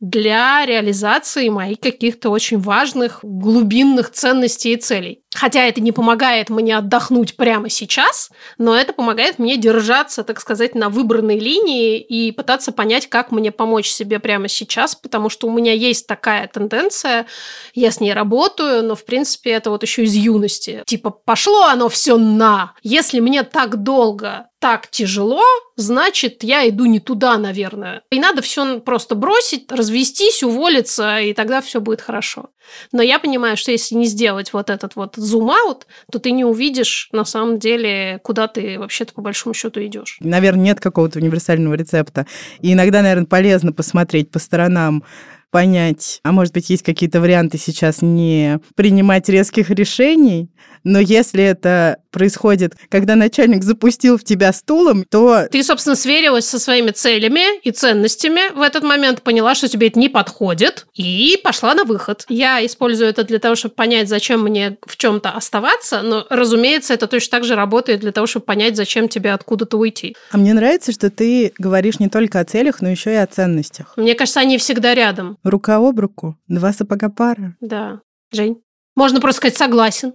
[0.00, 5.22] для реализации моих каких-то очень важных глубинных ценностей и целей.
[5.34, 10.74] Хотя это не помогает мне отдохнуть прямо сейчас, но это помогает мне держаться, так сказать,
[10.74, 15.52] на выбранной линии и пытаться понять, как мне помочь себе прямо сейчас, потому что у
[15.52, 17.26] меня есть такая тенденция,
[17.74, 20.82] я с ней работаю, но, в принципе, это вот еще из юности.
[20.86, 22.74] Типа, пошло оно все на.
[22.82, 25.42] Если мне так долго так тяжело,
[25.76, 28.02] значит, я иду не туда, наверное.
[28.10, 32.50] И надо все просто бросить, развестись, уволиться, и тогда все будет хорошо.
[32.92, 37.08] Но я понимаю, что если не сделать вот этот вот зум-аут, то ты не увидишь
[37.12, 40.16] на самом деле, куда ты вообще-то по большому счету идешь.
[40.20, 42.26] Наверное, нет какого-то универсального рецепта.
[42.60, 45.04] И иногда, наверное, полезно посмотреть по сторонам,
[45.50, 50.50] понять, а может быть, есть какие-то варианты сейчас не принимать резких решений,
[50.88, 55.48] Но если это происходит, когда начальник запустил в тебя стулом, то...
[55.50, 59.98] Ты, собственно, сверилась со своими целями и ценностями в этот момент, поняла, что тебе это
[59.98, 62.24] не подходит, и пошла на выход.
[62.28, 67.08] Я использую это для того, чтобы понять, зачем мне в чем-то оставаться, но, разумеется, это
[67.08, 70.14] точно так же работает для того, чтобы понять, зачем тебе откуда-то уйти.
[70.30, 73.92] А мне нравится, что ты говоришь не только о целях, но еще и о ценностях.
[73.96, 75.36] Мне кажется, они всегда рядом.
[75.42, 77.56] Рука об руку, два сапога пара.
[77.60, 78.02] Да.
[78.30, 78.62] Жень?
[78.96, 80.14] Можно просто сказать согласен.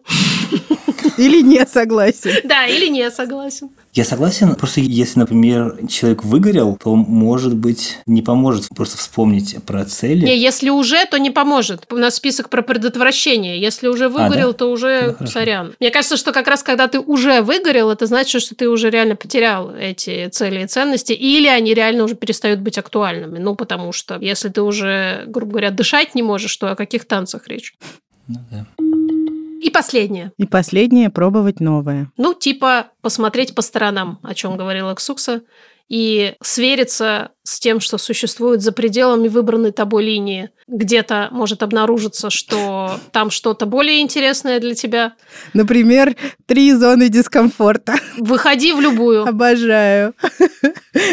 [1.18, 2.32] Или не согласен.
[2.43, 3.70] Да, или не согласен.
[3.93, 9.84] Я согласен, просто если, например, человек выгорел, то, может быть, не поможет просто вспомнить про
[9.86, 10.26] цели.
[10.26, 11.86] Не, если уже, то не поможет.
[11.91, 13.60] У нас список про предотвращение.
[13.60, 14.58] Если уже выгорел, А, да?
[14.58, 15.34] то уже Ну, хорошо.
[15.34, 15.74] сорян.
[15.80, 19.16] Мне кажется, что как раз когда ты уже выгорел, это значит, что ты уже реально
[19.16, 23.39] потерял эти цели и ценности, или они реально уже перестают быть актуальными.
[23.39, 27.47] Ну, потому что если ты уже, грубо говоря, дышать не можешь, то о каких танцах
[27.47, 27.74] речь?
[28.28, 28.66] Ну да.
[29.62, 30.32] И последнее.
[30.38, 32.12] И последнее– пробовать новое.
[32.18, 35.43] Ну, типа посмотреть по сторонам, о чем говорила Ксукса,
[35.88, 40.49] и свериться с тем, что существует за пределами выбранной тобой линии.
[40.67, 45.13] Где-то может обнаружиться, что там что-то более интересное для тебя.
[45.53, 46.15] Например,
[46.45, 47.95] три зоны дискомфорта.
[48.17, 49.27] Выходи в любую.
[49.27, 50.13] Обожаю.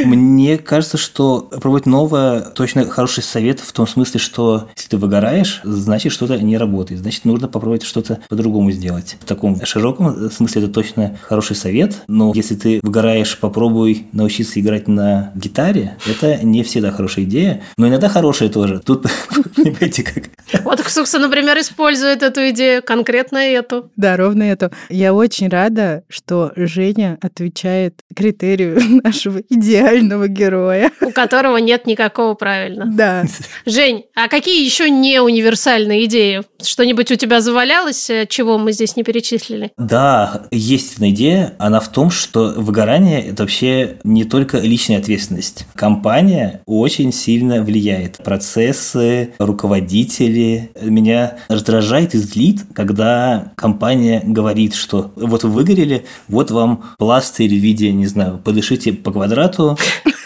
[0.05, 5.61] Мне кажется, что пробовать новое точно хороший совет в том смысле, что если ты выгораешь,
[5.65, 7.01] значит что-то не работает.
[7.01, 9.17] Значит, нужно попробовать что-то по-другому сделать.
[9.21, 12.03] В таком широком смысле это точно хороший совет.
[12.07, 15.97] Но если ты выгораешь, попробуй научиться играть на гитаре.
[16.07, 18.81] Это не всегда хорошая идея, но иногда хорошая тоже.
[18.81, 19.07] Тут,
[19.57, 20.25] понимаете, как...
[20.65, 23.91] Вот Ксукса, например, использует эту идею, конкретно эту.
[23.97, 24.71] Да, ровно это.
[24.89, 30.91] Я очень рада, что Женя отвечает критерию нашего идеального героя.
[31.01, 32.87] у которого нет никакого правильно.
[32.87, 33.25] Да.
[33.67, 36.43] Жень, а какие еще не универсальные идеи?
[36.63, 39.73] Что-нибудь у тебя завалялось, э, чего мы здесь не перечислили?
[39.77, 41.55] Да, есть одна идея.
[41.59, 45.67] Она в том, что выгорание– это вообще не только личная ответственность.
[46.09, 48.17] Компания очень сильно влияет.
[48.25, 50.71] Процессы, руководители.
[50.81, 57.59] Меня раздражает и злит, когда компания говорит, что вот вы выгорели, вот вам пластырь в
[57.59, 59.77] виде, не знаю, подышите по квадрату,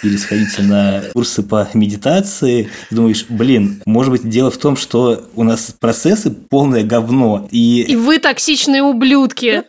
[0.05, 2.69] или сходите на курсы по медитации.
[2.89, 7.83] Ты думаешь, блин, может быть, дело в том, что у нас процессы полное говно, и
[7.89, 9.65] И вы токсичные ублюдки.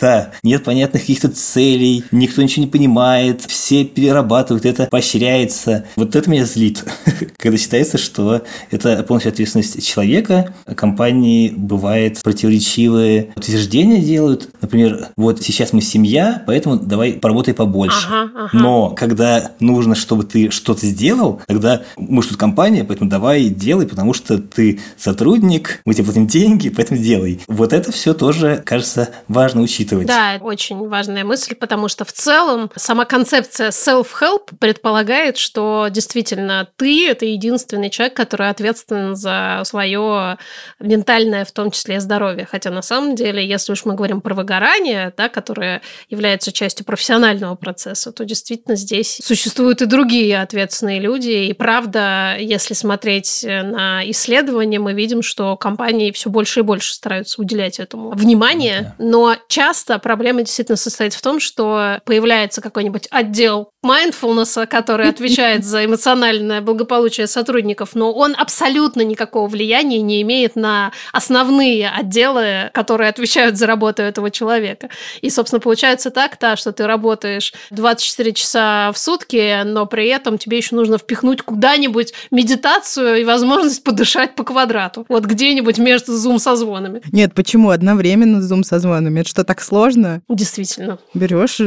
[0.00, 5.86] Да, нет понятных каких-то целей, никто ничего не понимает, все перерабатывают, это поощряется.
[5.96, 6.84] Вот это меня злит,
[7.38, 10.54] когда считается, что это полностью ответственность человека.
[10.74, 14.50] Компании бывает противоречивые утверждения делают.
[14.60, 18.06] Например, вот сейчас мы семья, поэтому давай поработай побольше.
[18.08, 18.50] Ага, ага.
[18.52, 23.86] Но когда нужно, чтобы ты что-то сделал, тогда мы же тут компания, поэтому давай делай,
[23.86, 27.40] потому что ты сотрудник, мы тебе платим деньги, поэтому делай.
[27.46, 29.85] Вот это все тоже, кажется, важно учитывать.
[30.06, 37.08] Да, очень важная мысль, потому что в целом сама концепция self-help предполагает, что действительно ты–
[37.10, 40.38] это единственный человек, который ответственен за свое
[40.80, 42.46] ментальное, в том числе, здоровье.
[42.50, 47.54] Хотя на самом деле, если уж мы говорим про выгорание, да, которое является частью профессионального
[47.54, 51.46] процесса, то действительно здесь существуют и другие ответственные люди.
[51.46, 57.40] И правда, если смотреть на исследования, мы видим, что компании все больше и больше стараются
[57.40, 58.94] уделять этому внимание.
[58.98, 65.84] Но часто проблема действительно состоит в том, что появляется какой-нибудь отдел mindfulness, который отвечает за
[65.84, 73.56] эмоциональное благополучие сотрудников, но он абсолютно никакого влияния не имеет на основные отделы, которые отвечают
[73.56, 74.88] за работу этого человека.
[75.20, 80.38] И, собственно, получается так, то, что ты работаешь 24 часа в сутки, но при этом
[80.38, 85.06] тебе еще нужно впихнуть куда-нибудь медитацию и возможность подышать по квадрату.
[85.08, 87.02] Вот где-нибудь между зум-созвонами.
[87.12, 89.20] Нет, почему одновременно зум созвонами?
[89.20, 90.22] Это что, так сложно?
[90.28, 90.98] Действительно.
[91.14, 91.60] Берешь,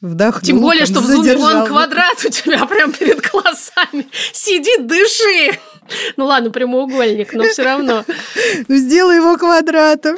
[0.00, 0.42] вдохнул.
[0.42, 4.08] Тем более, что в зуме вон квадрат у тебя прям перед глазами.
[4.32, 5.58] Сиди, дыши.
[6.16, 8.04] Ну ладно, прямоугольник, но все равно.
[8.68, 10.16] Ну, сделай его квадратом.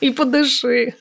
[0.00, 0.94] И подыши.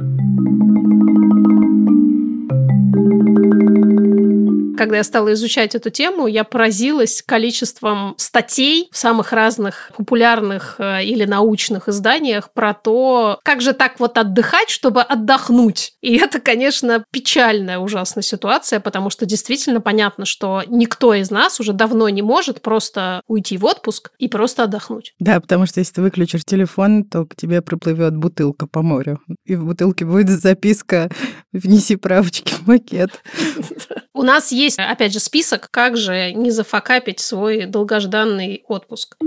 [4.79, 11.03] Когда я стала изучать эту тему, я поразилась количеством статей в самых разных популярных э,
[11.03, 15.95] или научных изданиях про то, как же так вот отдыхать, чтобы отдохнуть.
[15.99, 21.73] И это, конечно, печальная ужасная ситуация, потому что действительно понятно, что никто из нас уже
[21.73, 25.13] давно не может просто уйти в отпуск и просто отдохнуть.
[25.19, 29.19] Да, потому что если ты выключишь телефон, то к тебе приплывет бутылка по морю.
[29.43, 31.09] И в бутылке будет записка
[31.51, 33.21] «Внеси правочки макет».
[34.13, 39.17] У нас есть, опять же, список, как же не зафакапить свой долгожданный отпуск.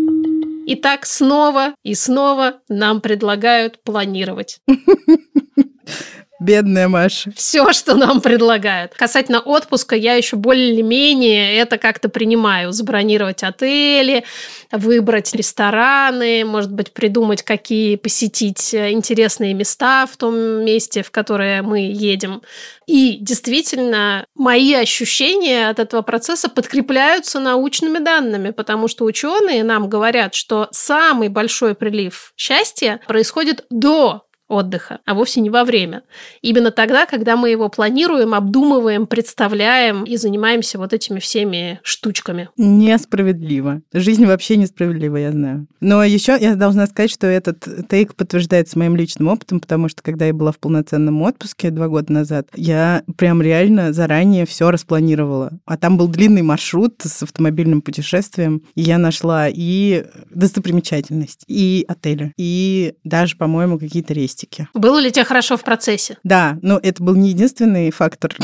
[0.66, 4.60] И так снова и снова нам предлагают планировать.
[6.42, 7.30] Бедная Маша.
[7.36, 8.94] Все, что нам предлагают.
[8.94, 12.72] Касательно отпуска, я еще более-менее это как-то принимаю.
[12.72, 14.24] Забронировать отели,
[14.72, 20.34] выбрать рестораны, может быть, придумать, какие посетить интересные места в том
[20.64, 22.42] месте, в которое мы едем.
[22.88, 30.34] И действительно, мои ощущения от этого процесса подкрепляются научными данными, потому что ученые нам говорят,
[30.34, 36.02] что самый большой прилив счастья происходит до отдыха, а вовсе не во время.
[36.42, 42.50] Именно тогда, когда мы его планируем, обдумываем, представляем и занимаемся вот этими всеми штучками.
[42.56, 43.80] Несправедливо.
[43.92, 45.66] Жизнь вообще несправедлива, я знаю.
[45.80, 50.26] Но еще я должна сказать, что этот тейк подтверждается моим личным опытом, потому что когда
[50.26, 55.52] я была в полноценном отпуске два года назад, я прям реально заранее все распланировала.
[55.64, 58.62] А там был длинный маршрут с автомобильным путешествием.
[58.74, 64.68] И я нашла и достопримечательность, и отели, и даже, по-моему, какие-то рейсы статистики.
[64.74, 66.18] Было ли тебе хорошо в процессе?
[66.24, 68.36] Да, но это был не единственный фактор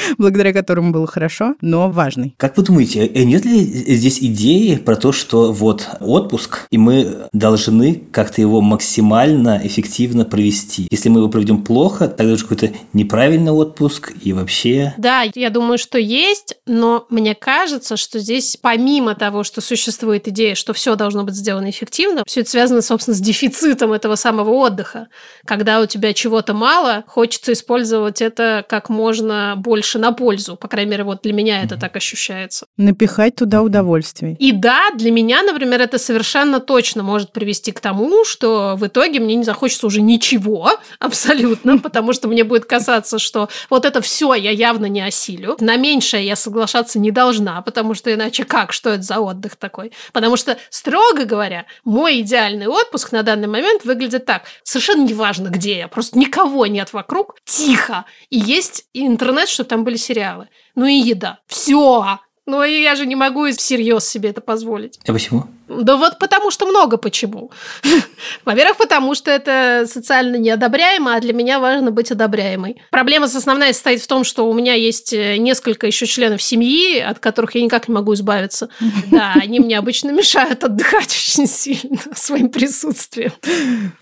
[0.18, 2.34] благодаря которому было хорошо, но важный.
[2.36, 7.28] Как вы думаете, э, нет ли здесь идеи про то, что вот отпуск, и мы
[7.32, 10.88] должны как-то его максимально эффективно провести?
[10.90, 14.94] Если мы его проведем плохо, тогда это какой-то неправильный отпуск и вообще...
[14.98, 20.54] Да, я думаю, что есть, но мне кажется, что здесь помимо того, что существует идея,
[20.54, 25.08] что все должно быть сделано эффективно, все это связано, собственно, с дефицитом этого самого отдыха.
[25.44, 30.56] Когда у тебя чего-то мало, хочется использовать это как можно больше больше на пользу.
[30.56, 32.66] По крайней мере, вот для меня это так ощущается.
[32.76, 34.36] Напихать туда удовольствие.
[34.38, 39.20] И да, для меня, например, это совершенно точно может привести к тому, что в итоге
[39.20, 44.34] мне не захочется уже ничего абсолютно, потому что мне будет казаться, что вот это все
[44.34, 45.56] я явно не осилю.
[45.60, 48.72] На меньшее я соглашаться не должна, потому что иначе как?
[48.72, 49.92] Что это за отдых такой?
[50.12, 54.42] Потому что, строго говоря, мой идеальный отпуск на данный момент выглядит так.
[54.64, 58.04] Совершенно неважно, где я, просто никого нет вокруг, тихо.
[58.28, 60.48] И есть интернет, чтобы там были сериалы.
[60.74, 61.38] Ну и еда.
[61.46, 62.18] Все.
[62.46, 64.98] Ну я же не могу всерьез себе это позволить.
[65.06, 65.44] А почему?
[65.68, 67.50] Да вот потому что много почему.
[68.44, 72.80] Во-первых, потому что это социально неодобряемо, а для меня важно быть одобряемой.
[72.90, 77.18] Проблема основная состоит в том, что у меня есть э, несколько еще членов семьи, от
[77.18, 78.68] которых я никак не могу избавиться.
[79.10, 83.32] Да, они мне обычно мешают отдыхать очень сильно своим присутствием.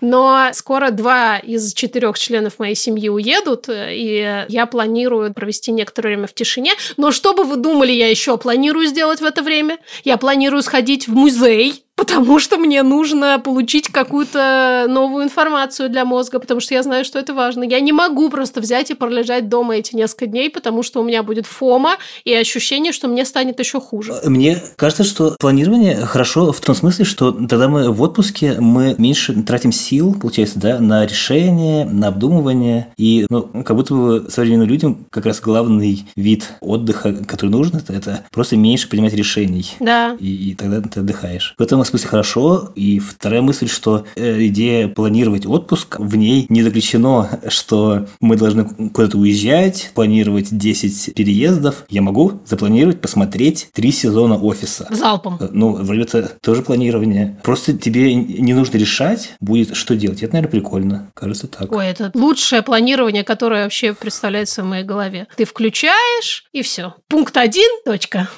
[0.01, 6.09] Но скоро два из четырех членов моей семьи уедут, э, и я планирую провести некоторое
[6.09, 6.73] время в тишине.
[6.97, 9.79] Но что бы вы думали, я еще планирую сделать в это время?
[10.03, 11.86] Я планирую сходить в музей me.
[11.97, 17.17] Потому что мне нужно получить какую-то новую информацию для мозга, потому что я знаю, что
[17.17, 17.63] это важно.
[17.63, 21.23] Я не могу просто взять и пролежать дома эти несколько дней, потому что у меня
[21.23, 24.13] будет фома и ощущение, что мне станет еще хуже.
[24.25, 29.33] Мне кажется, что планирование хорошо в том смысле, что тогда мы в отпуске, мы меньше
[29.41, 32.89] тратим сил, получается, да, на решение, на обдумывание.
[32.97, 38.23] И ну, как будто бы современным людям как раз главный вид отдыха, который нужен, это,
[38.31, 39.71] просто меньше принимать решений.
[39.79, 40.15] Да.
[40.19, 41.55] И, и тогда ты отдыхаешь.
[41.57, 42.71] В этом смысле хорошо.
[42.75, 48.65] И вторая мысль, что э, идея планировать отпуск, в ней не заключено, что мы должны
[48.89, 51.85] куда-то уезжать, планировать 10 переездов.
[51.89, 54.87] Я могу запланировать посмотреть три сезона офиса.
[54.89, 55.37] Залпом.
[55.39, 57.39] Э, ну, вроде это тоже планирование.
[57.43, 60.23] Просто тебе не нужно решать, будет что делать.
[60.23, 61.11] Это, наверное, прикольно.
[61.13, 61.71] Кажется, так.
[61.71, 65.27] Ой, это лучшее планирование, которое вообще представляется в моей голове.
[65.35, 66.95] Ты включаешь, и все.
[67.07, 68.29] Пункт один, точка.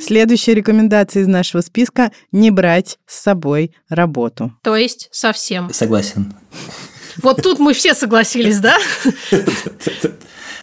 [0.00, 4.52] Следующая рекомендация из нашего списка– не брать с собой работу.
[4.62, 5.72] То есть совсем.
[5.72, 6.34] Согласен.
[7.22, 8.76] Вот тут мы все согласились, да?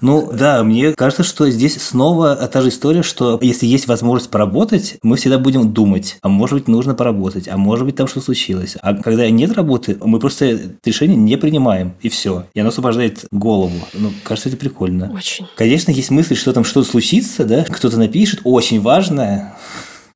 [0.04, 4.98] Ну да, мне кажется, что здесь снова та же история, что если есть возможность поработать,
[5.02, 8.76] мы всегда будем думать, а может быть нужно поработать, а может быть там что случилось.
[8.82, 12.44] А когда нет работы, мы просто решение не принимаем, и все.
[12.54, 13.80] И оно освобождает голову.
[13.94, 15.10] Ну, кажется, это прикольно.
[15.16, 15.48] Очень.
[15.56, 19.56] Конечно, есть мысль, что там что-то случится, да, кто-то напишет, очень важное,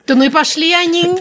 [0.08, 1.06] да ну и пошли они.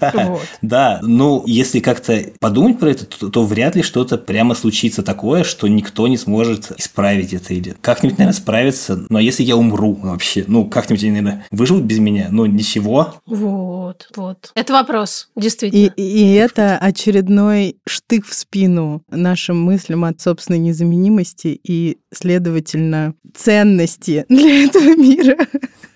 [0.00, 0.42] Да, вот.
[0.60, 5.44] да, ну если как-то подумать про это, то, то вряд ли что-то прямо случится такое,
[5.44, 9.06] что никто не сможет исправить это или как-нибудь, наверное, справиться.
[9.08, 13.14] Ну а если я умру вообще, ну как-нибудь они, наверное, выживут без меня, ну ничего.
[13.26, 14.50] Вот, вот.
[14.54, 15.92] Это вопрос, действительно.
[15.96, 24.24] И, и это очередной штык в спину нашим мыслям от собственной незаменимости и, следовательно, ценности
[24.28, 25.36] для этого мира.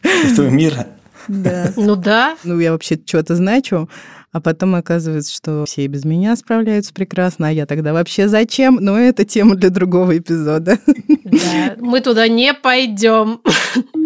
[0.03, 0.87] Этого мира.
[1.29, 1.73] Да.
[1.77, 2.37] Ну да.
[2.45, 3.89] Ну, я вообще что-то значу.
[4.33, 8.79] А потом оказывается, что все и без меня справляются прекрасно, а я тогда вообще зачем?
[8.81, 10.79] Но это тема для другого эпизода.
[11.25, 13.41] Да, мы туда не пойдем.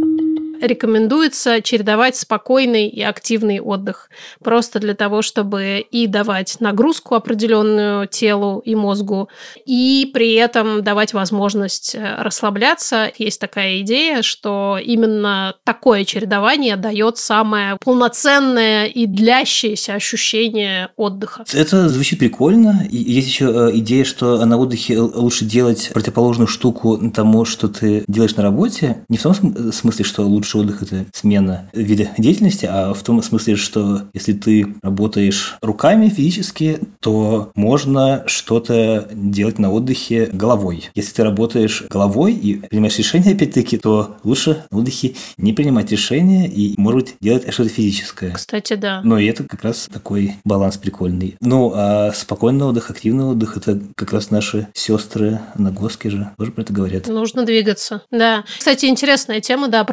[0.61, 4.11] рекомендуется чередовать спокойный и активный отдых.
[4.43, 9.29] Просто для того, чтобы и давать нагрузку определенную телу и мозгу,
[9.65, 13.11] и при этом давать возможность э, расслабляться.
[13.19, 21.45] Есть такая идея, что именно такое чередование дает самое полноценное и длящееся ощущение отдыха.
[21.53, 22.87] Это звучит прикольно.
[22.91, 28.37] Есть еще э, идея, что на отдыхе лучше делать противоположную штуку тому, что ты делаешь
[28.37, 29.05] на работе.
[29.09, 29.35] Не в том
[29.73, 34.74] смысле, что лучший отдых– это смена вида деятельности, а в том смысле, что если ты
[34.82, 40.90] работаешь руками физически, то можно что-то делать на отдыхе головой.
[40.94, 46.47] Если ты работаешь головой и принимаешь решения, опять-таки, то лучше на отдыхе не принимать решения
[46.49, 48.30] и, может быть, делать что-то физическое.
[48.32, 49.01] Кстати, да.
[49.03, 51.36] Но и это как раз такой баланс прикольный.
[51.40, 56.53] Ну, а спокойный отдых, активный отдых– это как раз наши сестры на Госке же тоже
[56.53, 57.09] про это говорят.
[57.09, 58.44] Нужно двигаться, да.
[58.59, 59.84] Кстати, интересная тема, да,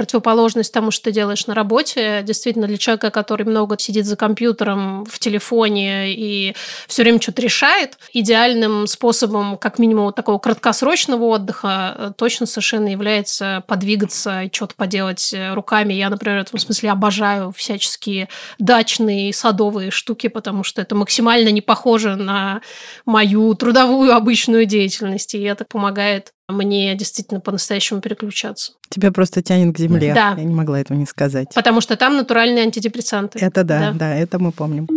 [0.43, 2.21] противоположность тому, что ты делаешь на работе.
[2.23, 6.55] Действительно, для человека, который много сидит за компьютером, в телефоне и
[6.87, 13.63] все время что-то решает, идеальным способом, как минимум, такого краткосрочного отдыха э, точно совершенно является
[13.67, 15.93] подвигаться и что-то поделать э, руками.
[15.93, 18.27] Я, например, в этом смысле обожаю всяческие
[18.59, 22.61] дачные, садовые штуки, потому что это максимально не похоже на
[23.05, 28.73] мою трудовую обычную деятельность, и это помогает мне действительно по-настоящему переключаться.
[28.89, 30.13] Тебя просто тянет к земле.
[30.13, 30.35] Да.
[30.37, 31.53] Я не могла этого не сказать.
[31.55, 33.39] Потому что там натуральные антидепрессанты.
[33.39, 34.87] Это да, да, да это мы помним.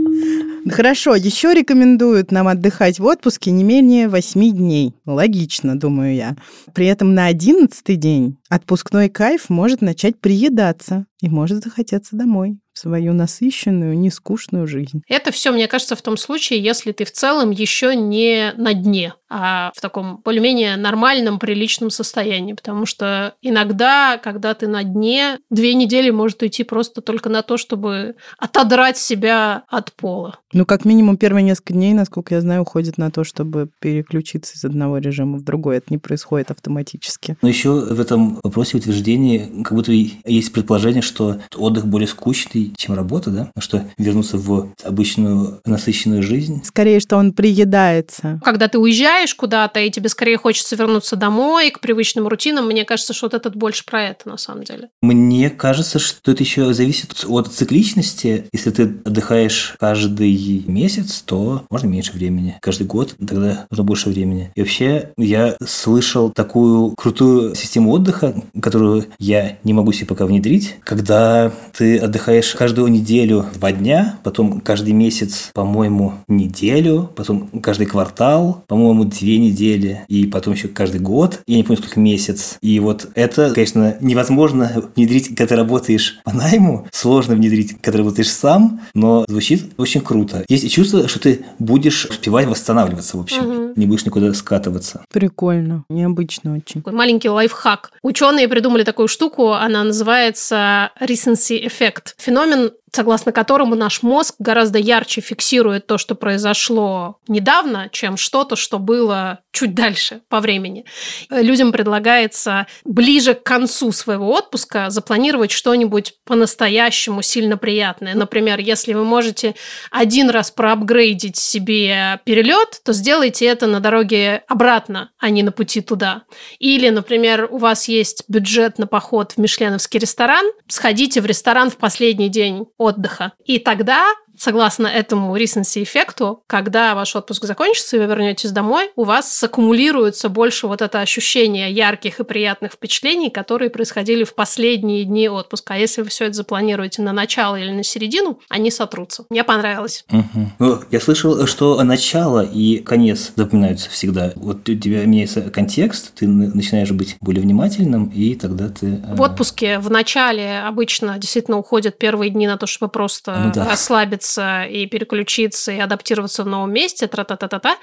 [0.71, 4.95] Хорошо, еще рекомендуют нам отдыхать в отпуске не менее 8 дней.
[5.07, 6.37] Логично, думаю я.
[6.75, 12.79] При этом на 11 день отпускной кайф может начать приедаться и может захотеться домой в
[12.79, 15.03] свою насыщенную, нескучную жизнь.
[15.09, 19.15] Это все, мне кажется, в том случае, если ты в целом еще не на дне,
[19.29, 22.53] а в таком более-менее нормальном, приличном состоянии.
[22.53, 27.57] Потому что иногда, когда ты на дне, две недели может уйти просто только на то,
[27.57, 30.39] чтобы отодрать себя от пола.
[30.53, 34.65] Ну, как минимум, первые несколько дней, насколько я знаю, уходит на то, чтобы переключиться из
[34.65, 35.79] одного режима в другой.
[35.79, 37.37] Это не происходит автоматически.
[37.43, 42.95] Но еще в этом вопросе утверждения как будто есть предположение, что отдых более скучный, чем
[42.95, 43.51] работа, да?
[43.59, 46.63] Что вернуться в обычную насыщенную жизнь.
[46.65, 48.41] Скорее, что он приедается.
[48.45, 53.13] Когда ты уезжаешь куда-то, и тебе скорее хочется вернуться домой, к привычным рутинам, мне кажется,
[53.13, 54.89] что вот этот больше про это на самом деле.
[55.03, 58.47] Мне кажется, что это еще зависит от цикличности.
[58.53, 62.59] Если ты отдыхаешь каждый месяц, то можно меньше времени.
[62.61, 64.51] Каждый год тогда нужно больше времени.
[64.55, 70.77] И вообще я слышал такую крутую систему отдыха, которую я не могу себе пока внедрить,
[70.85, 78.65] когда ты отдыхаешь каждую неделю два дня, потом каждый месяц, по-моему, неделю, потом каждый квартал,
[78.67, 82.59] по-моему, две недели, и потом еще каждый год, я не помню, сколько месяц.
[82.63, 87.99] И вот это, конечно, невозможно внедрить, когда ты работаешь по найму, сложно внедрить, когда ты
[87.99, 90.45] работаешь сам, но звучит очень круто.
[90.49, 93.73] Есть чувство, что ты будешь успевать восстанавливаться, в общем, угу.
[93.77, 95.05] не будешь никуда скатываться.
[95.13, 96.83] Прикольно, необычно очень.
[96.87, 97.93] Маленький лайфхак.
[98.03, 102.15] Ученые придумали такую штуку, она называется recency effect.
[102.17, 108.57] Феномен Simon согласно которому наш мозг гораздо ярче фиксирует то, что произошло недавно, чем что-то,
[108.57, 110.87] что было чуть дальше по времени.
[111.31, 118.15] Людям предлагается ближе к концу своего отпуска запланировать что-нибудь по-настоящему сильно приятное.
[118.15, 119.55] Например, если вы можете
[119.91, 125.83] один раз проапгрейдить себе перелет, то сделайте это на дороге обратно, а не на пути
[125.83, 126.23] туда.
[126.59, 131.77] Или, например, у вас есть бюджет на поход в мишленовский ресторан, сходите в ресторан в
[131.77, 133.33] последний день отдыха.
[133.45, 134.05] И тогда
[134.39, 140.29] согласно этому recency эффекту, когда ваш отпуск закончится и вы вернетесь домой, у вас саккумулируется
[140.29, 145.75] больше вот это ощущение ярких и приятных впечатлений, которые происходили в последние дни отпуска.
[145.75, 149.25] А если вы все это запланируете на начало или на середину, они сотрутся.
[149.31, 150.05] Мне понравилось.
[150.11, 150.85] Угу.
[150.91, 154.33] Я слышал, что начало и конец запоминаются всегда.
[154.37, 158.87] Вот у тебя меняется контекст, ты начинаешь быть более внимательным, и тогда ты...
[158.87, 163.53] Э, в отпуске в начале обычно действительно уходят первые дни на то, чтобы просто ну,
[163.53, 163.69] да.
[163.69, 167.77] расслабиться расслабиться и переключиться и адаптироваться в новом месте, тра-та-та-та-та.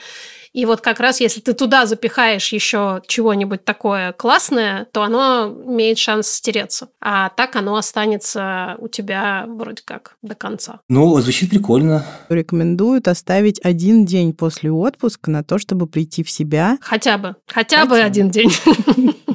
[0.54, 5.98] И вот как раз если ты туда запихаешь еще чего-нибудь такое классное, то оно имеет
[5.98, 6.90] шанс стереться.
[7.02, 10.82] А так оно останется у тебя вроде как до конца.
[10.90, 12.06] Ну, звучит прикольно.
[12.30, 16.78] Рекомендуют оставить один день после отпуска на то, чтобы прийти в себя.
[16.82, 17.36] Хотя бы.
[17.48, 18.52] Хотя, Хотя бы один день.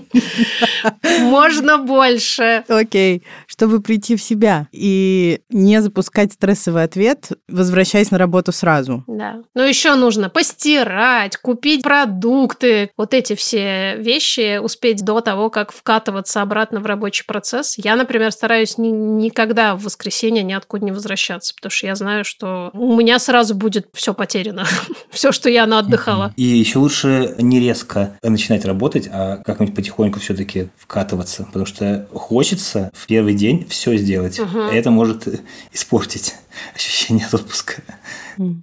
[1.21, 2.65] Можно больше.
[2.69, 3.23] Окей.
[3.47, 9.05] Чтобы прийти в себя и не запускать стрессовый ответ, возвращаясь на работу сразу.
[9.07, 9.37] Да.
[9.55, 12.91] Но еще нужно постирать, купить продукты.
[12.97, 17.77] Вот эти все вещи успеть до того, как вкатываться обратно в рабочий процесс.
[17.79, 22.71] Я, например, стараюсь ни- никогда в воскресенье ниоткуда не возвращаться, потому что я знаю, что
[22.73, 24.67] у меня сразу будет все потеряно.
[25.11, 26.33] все, что я отдыхала.
[26.37, 32.91] И еще лучше не резко начинать работать, а как-нибудь потихоньку все-таки вкатываться, потому что хочется
[32.95, 34.39] в первый день все сделать.
[34.41, 35.27] А это может
[35.73, 36.35] испортить
[36.75, 37.83] ощущение от отпуска.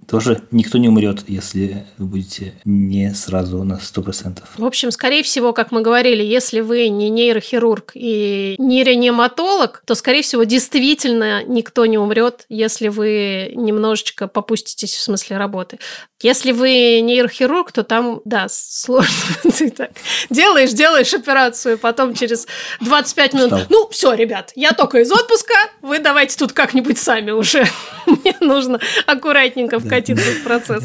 [0.08, 4.42] Тоже никто не умрет, если вы будете не сразу на 100%.
[4.56, 9.94] В общем, скорее всего, как мы говорили, если вы не нейрохирург и не реаниматолог, то,
[9.94, 15.78] скорее всего, действительно никто не умрет, если вы немножечко попуститесь в смысле работы.
[16.22, 19.12] Если вы нейрохирург, то там, да, сложно.
[19.42, 19.90] Ты так
[20.30, 22.46] делаешь, делаешь операцию, потом через
[22.80, 27.66] 25 минут, ну, все, ребят, я только из отпуска, вы давайте тут как-нибудь сами уже.
[28.06, 30.84] Мне нужно аккуратненько вкатиться в процесс.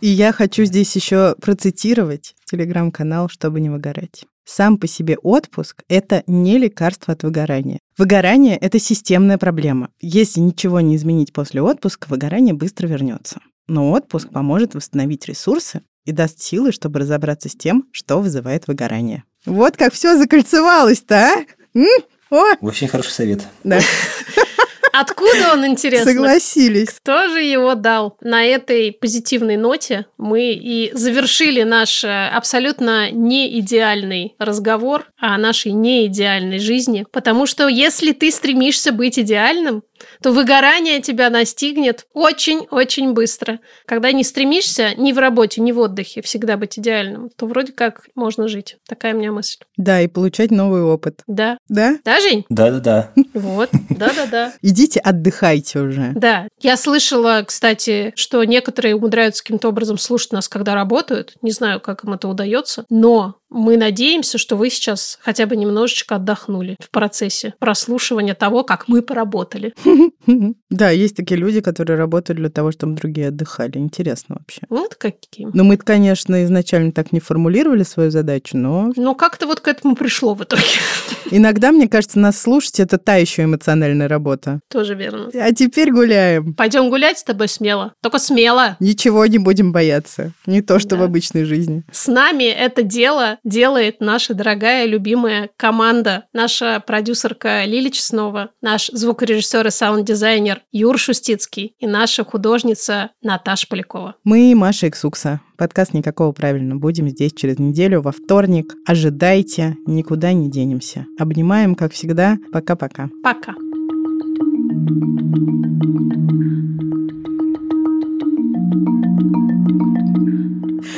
[0.00, 4.24] И я хочу здесь еще процитировать телеграм-канал, чтобы не выгорать.
[4.44, 7.78] Сам по себе отпуск– это не лекарство от выгорания.
[7.96, 9.88] Выгорание– это системная проблема.
[10.00, 13.40] Если ничего не изменить после отпуска, выгорание быстро вернется.
[13.66, 19.24] Но отпуск поможет восстановить ресурсы и даст силы, чтобы разобраться с тем, что вызывает выгорание.
[19.46, 21.44] Вот как все закольцевалось-то, а?
[21.74, 22.02] М?
[22.30, 23.46] О, Очень хороший совет.
[23.64, 23.80] да,
[24.96, 26.12] Откуда он, интересно?
[26.12, 26.88] согласились.
[26.90, 28.16] Кто же его дал?
[28.20, 36.60] На этой позитивной ноте мы и завершили наш э, абсолютно неидеальный разговор о нашей неидеальной
[36.60, 37.06] жизни.
[37.10, 39.82] Потому что если ты стремишься быть идеальным,
[40.22, 43.60] то выгорание тебя настигнет очень-очень быстро.
[43.86, 48.06] Когда не стремишься ни в работе, ни в отдыхе всегда быть идеальным, то вроде как
[48.14, 48.76] можно жить.
[48.88, 49.58] Такая у меня мысль.
[49.76, 51.22] Да, и получать новый опыт.
[51.26, 51.58] Да.
[51.68, 51.98] Да?
[52.04, 52.44] Да, Жень?
[52.48, 53.10] Да-да-да.
[53.34, 53.70] Вот.
[53.90, 54.52] Да-да-да.
[54.62, 56.12] Идите отдыхайте уже.
[56.14, 61.34] Да, я слышала, кстати, что некоторые умудряются каким-то образом слушать нас, когда работают.
[61.42, 66.16] Не знаю, как им это удается, но мы надеемся, что вы сейчас хотя бы немножечко
[66.16, 69.74] отдохнули в процессе прослушивания того, как мы поработали.
[70.70, 73.78] Да, есть такие люди, которые работают для того, чтобы другие отдыхали.
[73.78, 74.62] Интересно вообще.
[74.68, 75.46] Вот какие.
[75.52, 79.94] Ну, мы, конечно, изначально так не формулировали свою задачу, но Но как-то вот к этому
[79.94, 80.62] пришло в итоге.
[81.30, 84.60] иногда, мне кажется, нас слушать это та еще эмоциональная работа.
[84.68, 85.30] Тоже верно.
[85.34, 86.54] А теперь гуляем.
[86.54, 87.92] Пойдем гулять с тобой смело.
[88.02, 88.76] Только смело.
[88.80, 90.32] Ничего не будем бояться.
[90.46, 91.04] Не то, что в Да.
[91.04, 91.84] обычной жизни.
[91.92, 96.24] С нами это дело делает наша дорогая, любимая команда.
[96.32, 104.16] Наша продюсерка Лили Чеснова, наш звукорежиссер и саунд-дизайнер Юр Шустицкий и наша художница Наташа Полякова.
[104.24, 105.40] Мы Маша Иксукса.
[105.56, 106.74] Подкаст «Никакого правильно».
[106.74, 108.74] Будем здесь через неделю, во вторник.
[108.86, 111.06] Ожидайте, никуда не денемся.
[111.18, 112.38] Обнимаем, как всегда.
[112.52, 113.08] Пока-пока.
[113.22, 113.54] Пока.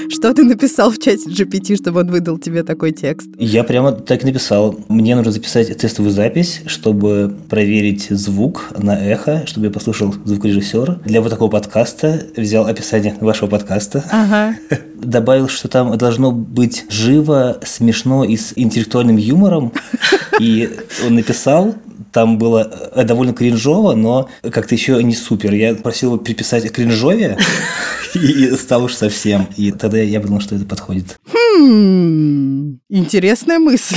[0.08, 3.28] Что ты написал в чате GPT, чтобы он выдал тебе такой текст?
[3.38, 4.78] Я прямо так написал.
[4.88, 11.00] Мне нужно записать тестовую запись, чтобы проверить звук на эхо, чтобы я послушал звукорежиссера.
[11.04, 14.04] Для вот такого подкаста взял описание вашего подкаста.
[14.10, 14.56] Ага.
[14.94, 19.72] Добавил, что там должно быть живо, смешно и с интеллектуальным юмором.
[20.40, 20.68] И
[21.06, 21.74] он написал,
[22.16, 25.52] там было э, довольно кринжово, но как-то еще не супер.
[25.52, 27.36] Я просил его приписать кринжове,
[28.14, 29.46] и стал уж совсем.
[29.58, 31.18] И тогда я подумал, что это подходит.
[31.30, 33.96] Хм, интересная мысль.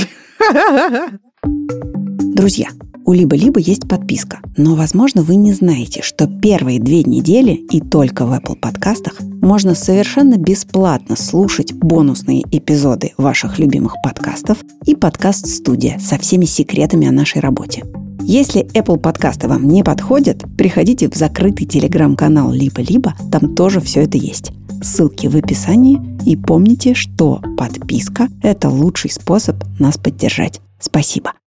[2.34, 2.68] Друзья,
[3.06, 8.26] у Либо-Либо есть подписка, но, возможно, вы не знаете, что первые две недели и только
[8.26, 16.18] в Apple подкастах можно совершенно бесплатно слушать бонусные эпизоды ваших любимых подкастов и подкаст-студия со
[16.18, 17.82] всеми секретами о нашей работе.
[18.22, 24.18] Если Apple подкасты вам не подходят, приходите в закрытый телеграм-канал Либо-Либо, там тоже все это
[24.18, 24.52] есть.
[24.82, 30.60] Ссылки в описании и помните, что подписка– это лучший способ нас поддержать.
[30.78, 31.32] Спасибо.